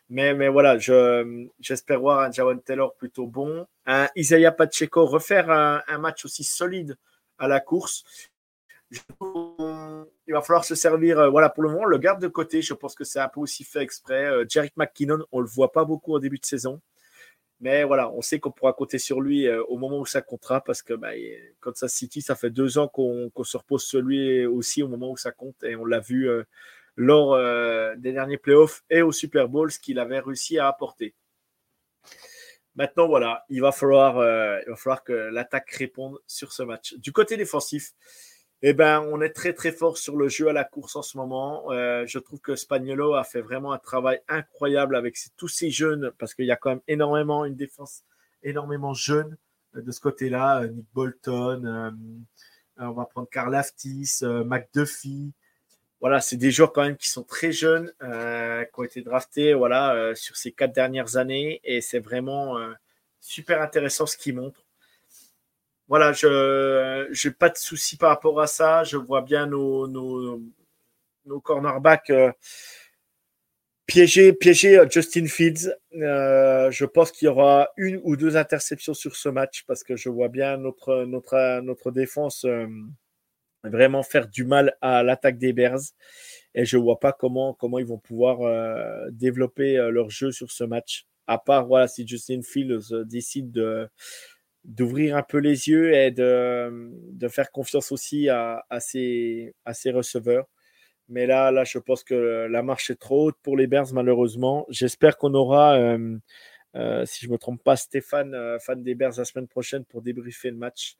Mais, 0.09 0.48
voilà, 0.48 0.78
j'espère 0.78 2.00
voir 2.00 2.20
un 2.20 2.30
Jawan 2.30 2.61
Taylor 2.61 2.94
plutôt 2.94 3.26
bon. 3.26 3.66
Isaiah 4.14 4.52
Pacheco 4.52 5.04
refaire 5.06 5.50
un, 5.50 5.98
match 5.98 6.24
aussi 6.24 6.44
solide 6.44 6.96
à 7.38 7.48
la 7.48 7.61
course. 7.61 8.04
il 8.90 10.32
va 10.32 10.42
falloir 10.42 10.64
se 10.64 10.74
servir, 10.74 11.18
euh, 11.18 11.28
voilà, 11.28 11.48
pour 11.48 11.64
le 11.64 11.70
moment, 11.70 11.85
le 11.85 11.98
garde 11.98 12.22
de 12.22 12.28
côté. 12.28 12.62
Je 12.62 12.72
pense 12.72 12.94
que 12.94 13.04
c'est 13.04 13.18
un 13.18 13.28
peu 13.28 13.40
aussi 13.40 13.64
fait 13.64 13.82
exprès. 13.82 14.26
Euh, 14.26 14.44
McKinnon, 14.76 15.24
on 15.32 15.40
le 15.40 15.46
voit 15.46 15.72
pas 15.72 15.85
beaucoup 15.85 16.12
au 16.12 16.20
début 16.20 16.38
de 16.38 16.46
saison. 16.46 16.80
Mais 17.61 17.85
voilà, 17.85 18.11
on 18.12 18.20
sait 18.20 18.38
qu'on 18.38 18.52
pourra 18.52 18.74
compter 18.74 18.98
sur 18.98 19.20
lui 19.20 19.48
euh, 19.48 19.62
au 19.64 19.78
moment 19.78 19.98
où 19.98 20.06
ça 20.06 20.20
comptera 20.20 20.62
parce 20.62 20.82
que 20.82 20.94
bah, 20.94 21.12
Kansas 21.61 21.92
City, 21.92 22.20
ça 22.20 22.37
fait 22.37 22.50
deux 22.50 22.78
ans 22.78 22.87
qu'on 22.87 23.30
se 23.42 23.56
repose 23.56 23.82
sur 23.82 24.02
lui 24.02 24.46
aussi 24.46 24.82
au 24.82 24.88
moment 24.88 25.11
où 25.11 25.16
ça 25.16 25.32
compte 25.32 25.64
et 25.64 25.74
on 25.74 25.87
l'a 25.87 26.00
vu 26.00 26.28
lors 26.96 27.35
euh, 27.35 27.94
des 27.96 28.12
derniers 28.12 28.38
playoffs 28.38 28.82
et 28.90 29.02
au 29.02 29.12
Super 29.12 29.48
Bowl, 29.48 29.70
ce 29.70 29.78
qu'il 29.78 29.98
avait 29.98 30.18
réussi 30.18 30.59
à 30.59 30.66
apporter. 30.66 31.14
Maintenant, 32.74 33.06
voilà, 33.06 33.44
il 33.48 33.61
va 33.61 33.72
falloir, 33.72 34.18
euh, 34.18 34.59
il 34.66 34.70
va 34.70 34.76
falloir 34.76 35.04
que 35.04 35.12
l'attaque 35.12 35.70
réponde 35.70 36.18
sur 36.26 36.52
ce 36.52 36.62
match. 36.62 36.94
Du 36.94 37.12
côté 37.12 37.37
défensif, 37.37 37.92
eh 38.62 38.72
ben, 38.72 39.00
on 39.12 39.20
est 39.20 39.30
très 39.30 39.52
très 39.52 39.72
fort 39.72 39.98
sur 39.98 40.16
le 40.16 40.28
jeu 40.28 40.48
à 40.48 40.52
la 40.52 40.64
course 40.64 40.96
en 40.96 41.02
ce 41.02 41.16
moment. 41.16 41.70
Euh, 41.70 42.04
je 42.06 42.18
trouve 42.18 42.40
que 42.40 42.56
Spagnolo 42.56 43.14
a 43.14 43.24
fait 43.24 43.42
vraiment 43.42 43.72
un 43.72 43.78
travail 43.78 44.20
incroyable 44.28 44.96
avec 44.96 45.16
tous 45.37 45.48
ces 45.48 45.70
jeunes, 45.70 46.12
parce 46.18 46.35
qu'il 46.35 46.46
y 46.46 46.50
a 46.50 46.56
quand 46.56 46.70
même 46.70 46.82
énormément 46.88 47.44
une 47.44 47.56
défense 47.56 48.02
énormément 48.42 48.94
jeune 48.94 49.37
de 49.74 49.90
ce 49.90 50.00
côté-là. 50.00 50.66
Nick 50.66 50.87
Bolton, 50.94 51.94
on 52.78 52.90
va 52.92 53.04
prendre 53.06 53.28
Karl 53.28 53.54
Aftis, 53.54 54.20
McDuffie, 54.22 55.35
voilà, 56.00 56.20
c'est 56.20 56.37
des 56.37 56.50
joueurs 56.50 56.72
quand 56.72 56.82
même 56.82 56.96
qui 56.96 57.09
sont 57.09 57.22
très 57.22 57.52
jeunes, 57.52 57.92
euh, 58.02 58.64
qui 58.64 58.80
ont 58.80 58.85
été 58.85 59.02
draftés 59.02 59.54
voilà, 59.54 59.94
euh, 59.94 60.14
sur 60.14 60.37
ces 60.37 60.52
quatre 60.52 60.72
dernières 60.72 61.16
années, 61.16 61.61
et 61.64 61.80
c'est 61.80 62.00
vraiment 62.00 62.59
euh, 62.59 62.72
super 63.20 63.62
intéressant 63.62 64.06
ce 64.06 64.16
qu'ils 64.16 64.35
montrent. 64.35 64.64
Voilà, 65.88 66.12
je 66.12 67.26
n'ai 67.26 67.35
pas 67.35 67.48
de 67.48 67.56
souci 67.56 67.96
par 67.96 68.11
rapport 68.11 68.40
à 68.40 68.46
ça. 68.48 68.82
Je 68.85 68.96
vois 68.96 69.22
bien 69.22 69.46
nos, 69.46 70.40
cornerbacks 71.42 72.12
piéger, 73.87 74.32
piéger 74.32 74.82
Justin 74.90 75.26
Fields. 75.26 75.76
je 75.92 76.85
pense 76.85 77.12
qu'il 77.12 77.26
y 77.26 77.28
aura 77.28 77.70
une 77.76 78.00
ou 78.02 78.16
deux 78.16 78.37
interceptions 78.37 78.94
sur 78.94 79.14
ce 79.14 79.28
match 79.28 79.64
parce 79.66 79.85
que 79.85 79.96
je 79.96 80.09
vois 80.09 80.28
bien 80.28 80.56
notre 80.56 81.90
défense 81.92 82.44
vraiment 83.64 84.02
faire 84.02 84.28
du 84.28 84.44
mal 84.44 84.76
à 84.80 85.02
l'attaque 85.02 85.38
des 85.38 85.52
Bears. 85.52 85.80
Et 86.54 86.64
je 86.64 86.76
vois 86.76 87.00
pas 87.00 87.12
comment, 87.12 87.54
comment 87.54 87.78
ils 87.78 87.86
vont 87.86 87.98
pouvoir 87.98 88.38
développer 89.10 89.76
leur 89.90 90.10
jeu 90.10 90.32
sur 90.32 90.50
ce 90.50 90.64
match. 90.64 91.06
À 91.26 91.38
part 91.38 91.66
voilà, 91.66 91.88
si 91.88 92.06
Justin 92.06 92.40
Fields 92.42 93.04
décide 93.04 93.50
de, 93.50 93.88
d'ouvrir 94.66 95.16
un 95.16 95.22
peu 95.22 95.38
les 95.38 95.68
yeux 95.68 95.94
et 95.94 96.10
de, 96.10 96.90
de 96.92 97.28
faire 97.28 97.50
confiance 97.50 97.92
aussi 97.92 98.28
à, 98.28 98.64
ses, 98.80 99.54
à 99.64 99.74
ses 99.74 99.92
receveurs. 99.92 100.46
Mais 101.08 101.26
là, 101.26 101.52
là, 101.52 101.62
je 101.64 101.78
pense 101.78 102.02
que 102.02 102.48
la 102.50 102.62
marche 102.62 102.90
est 102.90 102.96
trop 102.96 103.26
haute 103.26 103.36
pour 103.42 103.56
les 103.56 103.68
Bears, 103.68 103.92
malheureusement. 103.92 104.66
J'espère 104.68 105.16
qu'on 105.16 105.34
aura, 105.34 105.78
euh, 105.78 106.18
euh, 106.74 107.04
si 107.06 107.24
je 107.24 107.28
ne 107.28 107.34
me 107.34 107.38
trompe 107.38 107.62
pas, 107.62 107.76
Stéphane, 107.76 108.34
euh, 108.34 108.58
fan 108.58 108.82
des 108.82 108.96
Bears, 108.96 109.12
la 109.16 109.24
semaine 109.24 109.46
prochaine 109.46 109.84
pour 109.84 110.02
débriefer 110.02 110.50
le 110.50 110.56
match. 110.56 110.96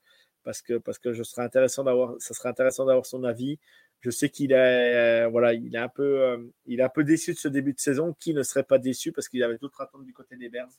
Parce 0.47 0.61
que, 0.61 0.77
parce 0.77 0.97
que 0.97 1.11
je 1.11 1.23
serais 1.23 1.41
intéressant 1.41 1.83
d'avoir, 1.83 2.15
ça 2.19 2.33
serait 2.33 2.47
intéressant 2.47 2.85
d'avoir 2.85 3.05
son 3.05 3.25
avis. 3.25 3.59
Je 3.99 4.11
sais 4.11 4.29
qu'il 4.29 4.53
est, 4.53 5.27
voilà, 5.27 5.53
il 5.53 5.75
est 5.75 5.79
un 5.79 5.89
peu, 5.89 6.49
il 6.65 6.79
est 6.79 6.83
un 6.83 6.89
peu 6.89 7.03
déçu 7.03 7.33
de 7.33 7.37
ce 7.37 7.49
début 7.49 7.73
de 7.73 7.79
saison. 7.81 8.15
Qui 8.17 8.33
ne 8.33 8.43
serait 8.43 8.63
pas 8.63 8.77
déçu? 8.77 9.11
Parce 9.11 9.27
qu'il 9.27 9.43
avait 9.43 9.57
d'autres 9.57 9.81
attentes 9.81 10.05
du 10.05 10.13
côté 10.13 10.37
des 10.37 10.47
Bears. 10.47 10.71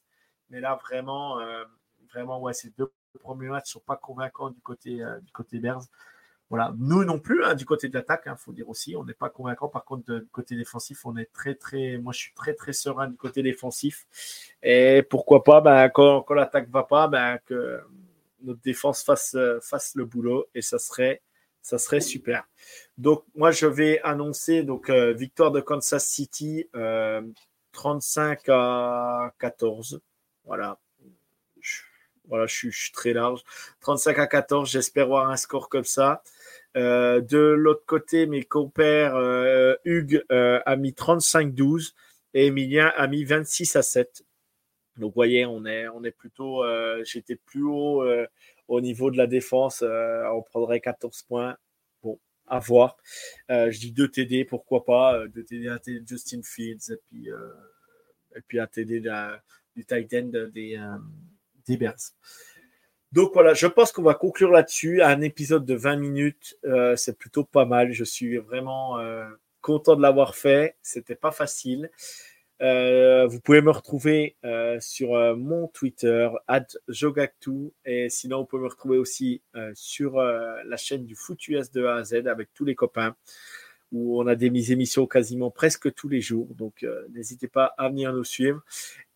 Mais 0.49 0.61
là, 0.61 0.79
vraiment, 0.83 1.39
vraiment, 2.13 2.41
ouais, 2.41 2.55
ces 2.55 2.71
deux 2.71 2.91
premiers 3.21 3.49
matchs 3.49 3.73
sont 3.73 3.81
pas 3.81 3.97
convaincants 3.97 4.51
du 4.51 4.61
côté, 4.61 5.03
euh, 5.03 5.19
du 5.21 5.33
côté 5.33 5.59
Bears. 5.59 5.83
Voilà, 6.51 6.73
nous 6.79 7.05
non 7.05 7.19
plus, 7.19 7.45
hein, 7.45 7.55
du 7.55 7.67
côté 7.67 7.91
de 7.91 7.95
l'attaque, 7.95 8.23
il 8.25 8.31
hein, 8.31 8.37
faut 8.37 8.53
dire 8.53 8.71
aussi, 8.71 8.97
on 8.97 9.05
n'est 9.05 9.13
pas 9.13 9.29
convaincant. 9.29 9.69
Par 9.69 9.85
contre, 9.85 10.21
du 10.21 10.27
côté 10.29 10.57
défensif, 10.57 11.05
on 11.05 11.15
est 11.19 11.31
très, 11.31 11.55
très, 11.55 11.99
moi 11.99 12.15
je 12.15 12.21
suis 12.21 12.33
très, 12.33 12.55
très 12.55 12.73
serein 12.73 13.09
du 13.09 13.17
côté 13.19 13.43
défensif. 13.43 14.07
Et 14.63 15.03
pourquoi 15.11 15.45
pas, 15.45 15.61
ben, 15.61 15.91
quand, 15.91 16.23
quand 16.23 16.33
l'attaque 16.33 16.71
va 16.71 16.85
pas, 16.85 17.07
ben, 17.07 17.39
que 17.45 17.83
notre 18.43 18.61
défense 18.61 19.03
fasse, 19.03 19.37
fasse 19.63 19.95
le 19.95 20.05
boulot 20.05 20.47
et 20.55 20.63
ça 20.63 20.79
serait, 20.79 21.23
ça 21.63 21.79
serait 21.79 22.01
super. 22.01 22.49
Donc, 22.97 23.25
moi, 23.35 23.51
je 23.51 23.67
vais 23.67 24.01
annoncer 24.03 24.63
donc 24.63 24.91
euh, 24.91 25.13
victoire 25.13 25.51
de 25.51 25.61
Kansas 25.61 26.07
City, 26.07 26.69
35 27.73 28.49
euh, 28.49 28.53
à 28.53 29.35
14. 29.39 30.01
Voilà, 30.45 30.79
voilà, 32.29 32.47
je 32.47 32.71
suis, 32.71 32.93
très 32.93 33.13
large. 33.13 33.43
35 33.81 34.19
à 34.19 34.27
14, 34.27 34.71
j'espère 34.71 35.09
voir 35.09 35.31
un 35.31 35.37
score 35.37 35.69
comme 35.69 35.85
ça. 35.85 36.23
Euh, 36.77 37.21
de 37.21 37.39
l'autre 37.39 37.85
côté, 37.87 38.27
mes 38.27 38.45
compères, 38.45 39.17
euh, 39.17 39.75
Hugues 39.85 40.23
euh, 40.31 40.61
a 40.67 40.77
mis 40.77 40.93
35-12 40.93 41.95
et 42.35 42.47
Emilien 42.47 42.93
a 42.97 43.07
mis 43.07 43.25
26 43.25 43.77
à 43.77 43.83
7. 43.83 44.23
Donc, 44.99 45.11
vous 45.11 45.15
voyez, 45.15 45.47
on 45.47 45.65
est, 45.65 46.11
plutôt, 46.11 46.65
j'étais 47.05 47.37
plus 47.37 47.65
haut 47.65 48.05
au 48.69 48.81
niveau 48.81 49.11
de 49.11 49.17
la 49.17 49.27
défense. 49.27 49.83
on 49.83 50.43
prendrait 50.43 50.81
14 50.81 51.23
points. 51.23 51.57
Bon, 52.03 52.19
à 52.47 52.59
voir. 52.59 52.97
je 53.49 53.79
dis 53.79 53.93
2 53.93 54.09
TD, 54.09 54.45
pourquoi 54.45 54.85
pas. 54.85 55.27
2 55.29 55.45
TD 55.45 55.69
à 55.69 55.79
Justin 56.07 56.41
Fields 56.43 56.93
et 56.93 56.97
puis, 57.09 57.29
et 58.57 58.61
un 58.61 58.67
TD 58.67 59.01
du 59.77 59.85
tight 59.85 60.15
end 60.15 60.31
des 60.53 60.79
donc 63.13 63.33
voilà, 63.33 63.55
je 63.55 63.67
pense 63.67 63.93
qu'on 63.93 64.03
va 64.03 64.15
conclure 64.15 64.51
là-dessus. 64.51 65.03
Un 65.03 65.21
épisode 65.23 65.65
de 65.65 65.75
20 65.75 65.97
minutes, 65.97 66.59
euh, 66.65 66.95
c'est 66.97 67.17
plutôt 67.17 67.45
pas 67.45 67.65
mal. 67.65 67.93
Je 67.93 68.05
suis 68.05 68.37
vraiment 68.37 68.99
euh, 68.99 69.27
content 69.61 69.97
de 69.97 70.03
l'avoir 70.03 70.35
fait. 70.35 70.77
C'était 70.83 71.15
pas 71.15 71.31
facile. 71.31 71.91
Euh, 72.61 73.27
vous 73.27 73.41
pouvez 73.41 73.61
me 73.61 73.71
retrouver 73.71 74.37
sur 74.81 75.37
mon 75.37 75.69
Twitter, 75.69 76.29
@jogactu, 76.89 77.73
et 77.85 78.09
sinon 78.09 78.41
vous 78.41 78.47
pouvez 78.47 78.63
me 78.63 78.69
retrouver 78.69 78.99
aussi 78.99 79.43
sur 79.75 80.19
la 80.21 80.77
chaîne 80.77 81.05
du 81.05 81.15
Foot 81.15 81.47
US 81.49 81.71
de 81.71 81.85
A 81.85 81.97
à 81.97 82.05
Z 82.05 82.27
avec 82.27 82.53
tous 82.55 82.65
les 82.65 82.75
copains 82.75 83.15
où 83.91 84.21
on 84.21 84.27
a 84.27 84.35
des 84.35 84.73
émissions 84.73 85.07
quasiment 85.07 85.51
presque 85.51 85.95
tous 85.95 86.09
les 86.09 86.21
jours. 86.21 86.49
Donc, 86.55 86.85
n'hésitez 87.11 87.49
pas 87.49 87.73
à 87.79 87.89
venir 87.89 88.13
nous 88.13 88.25
suivre. 88.25 88.63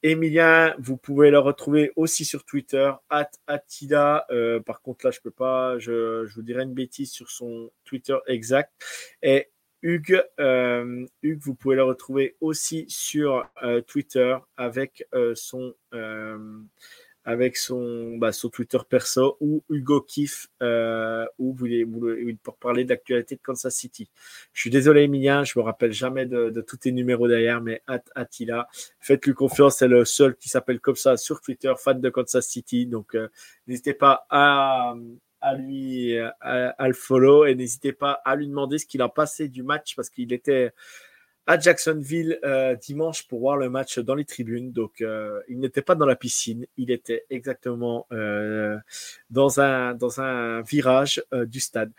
Emilien, 0.04 0.74
vous 0.78 0.96
pouvez 0.96 1.30
le 1.30 1.38
retrouver 1.38 1.92
aussi 1.94 2.24
sur 2.24 2.44
Twitter, 2.44 2.90
at 3.08 3.30
Attila. 3.46 4.26
Euh, 4.30 4.58
par 4.58 4.82
contre, 4.82 5.06
là, 5.06 5.12
je 5.12 5.20
peux 5.20 5.30
pas, 5.30 5.78
je, 5.78 6.26
vous 6.34 6.42
dirai 6.42 6.64
une 6.64 6.74
bêtise 6.74 7.12
sur 7.12 7.30
son 7.30 7.70
Twitter 7.84 8.16
exact. 8.26 8.72
Et 9.22 9.51
Hugues, 9.82 10.22
euh, 10.40 11.06
Hugues 11.22 11.42
vous 11.42 11.54
pouvez 11.54 11.76
le 11.76 11.84
retrouver 11.84 12.36
aussi 12.40 12.86
sur 12.88 13.44
euh, 13.62 13.80
Twitter 13.80 14.36
avec 14.56 15.06
son 15.34 15.74
avec 17.24 17.56
son, 17.56 18.16
bah, 18.16 18.32
son 18.32 18.48
Twitter 18.48 18.78
perso 18.88 19.36
ou 19.40 19.62
Hugo 19.70 20.00
Kiff 20.00 20.48
euh, 20.62 21.24
où 21.38 21.54
vous, 21.54 21.66
pour 22.42 22.56
parler 22.56 22.84
de 22.84 22.90
l'actualité 22.90 23.36
de 23.36 23.40
Kansas 23.40 23.74
City. 23.74 24.10
Je 24.52 24.60
suis 24.60 24.70
désolé 24.70 25.02
Emilien, 25.02 25.44
je 25.44 25.58
me 25.58 25.64
rappelle 25.64 25.92
jamais 25.92 26.26
de, 26.26 26.50
tous 26.66 26.78
tes 26.78 26.92
numéros 26.92 27.28
derrière, 27.28 27.60
mais 27.60 27.82
Attila, 28.14 28.68
faites-lui 29.00 29.34
confiance, 29.34 29.78
c'est 29.78 29.88
le 29.88 30.04
seul 30.04 30.36
qui 30.36 30.48
s'appelle 30.48 30.80
comme 30.80 30.96
ça 30.96 31.16
sur 31.16 31.40
Twitter, 31.40 31.72
fan 31.78 32.00
de 32.00 32.10
Kansas 32.10 32.46
City. 32.46 32.86
Donc 32.86 33.14
euh, 33.14 33.28
n'hésitez 33.66 33.94
pas 33.94 34.26
à, 34.28 34.94
à 35.42 35.54
lui 35.54 36.16
à, 36.40 36.88
le 36.88 36.94
follow 36.94 37.44
et 37.44 37.54
n'hésitez 37.54 37.92
pas 37.92 38.12
à 38.24 38.36
lui 38.36 38.48
demander 38.48 38.78
ce 38.78 38.86
qu'il 38.86 39.02
a 39.02 39.08
passé 39.08 39.48
du 39.48 39.62
match 39.62 39.94
parce 39.96 40.08
qu'il 40.08 40.32
était 40.32 40.72
à 41.46 41.58
Jacksonville 41.58 42.38
euh, 42.44 42.76
dimanche 42.76 43.26
pour 43.26 43.40
voir 43.40 43.56
le 43.56 43.68
match 43.68 43.98
dans 43.98 44.14
les 44.14 44.24
tribunes. 44.24 44.72
Donc, 44.72 45.00
euh, 45.00 45.40
il 45.48 45.58
n'était 45.58 45.82
pas 45.82 45.94
dans 45.94 46.06
la 46.06 46.16
piscine, 46.16 46.66
il 46.76 46.90
était 46.90 47.24
exactement 47.30 48.06
euh, 48.12 48.78
dans, 49.30 49.60
un, 49.60 49.94
dans 49.94 50.20
un 50.20 50.62
virage 50.62 51.22
du 51.32 51.60
stade. 51.60 51.92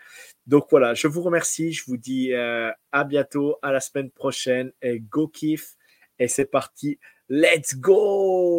Donc 0.46 0.66
voilà, 0.70 0.94
je 0.94 1.08
vous 1.08 1.22
remercie, 1.22 1.72
je 1.72 1.84
vous 1.86 1.96
dis 1.96 2.32
à 2.34 3.04
bientôt, 3.04 3.56
à 3.62 3.72
la 3.72 3.80
semaine 3.80 4.10
prochaine 4.10 4.72
et 4.82 5.00
go 5.00 5.28
kiff. 5.28 5.76
Et 6.18 6.28
c'est 6.28 6.44
parti, 6.44 6.98
let's 7.28 7.74
go! 7.76 8.58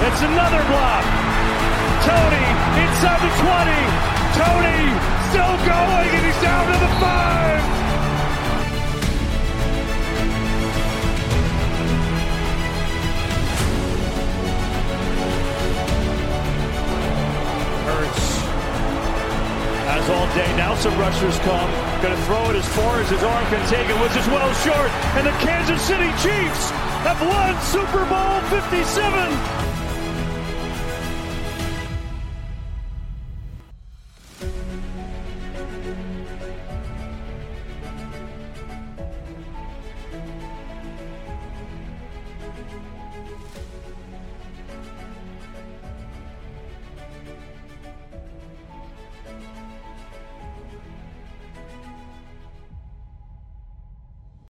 It's 0.00 0.22
another 0.22 0.62
block. 0.70 1.04
Tony 2.06 2.46
inside 2.86 3.18
the 3.18 3.32
20. 3.34 4.18
Tony 4.38 4.78
still 5.26 5.56
going, 5.66 6.08
and 6.14 6.22
he's 6.24 6.40
down 6.40 6.66
to 6.70 6.78
the 6.78 6.92
five. 7.02 7.62
Hurts 17.90 18.26
has 19.82 20.10
all 20.10 20.26
day. 20.38 20.56
Now 20.56 20.76
some 20.76 20.96
rushers 20.96 21.36
come. 21.40 21.70
Going 22.02 22.14
to 22.14 22.22
throw 22.22 22.50
it 22.50 22.56
as 22.56 22.68
far 22.68 23.00
as 23.00 23.10
his 23.10 23.22
arm 23.24 23.44
can 23.46 23.68
take 23.68 23.90
it, 23.90 24.00
which 24.00 24.14
is 24.14 24.28
well 24.28 24.54
short. 24.62 24.90
And 25.18 25.26
the 25.26 25.34
Kansas 25.42 25.82
City 25.82 26.08
Chiefs 26.22 26.70
have 27.02 27.20
won 27.20 27.60
Super 27.62 28.06
Bowl 28.06 28.40
57. 28.62 29.67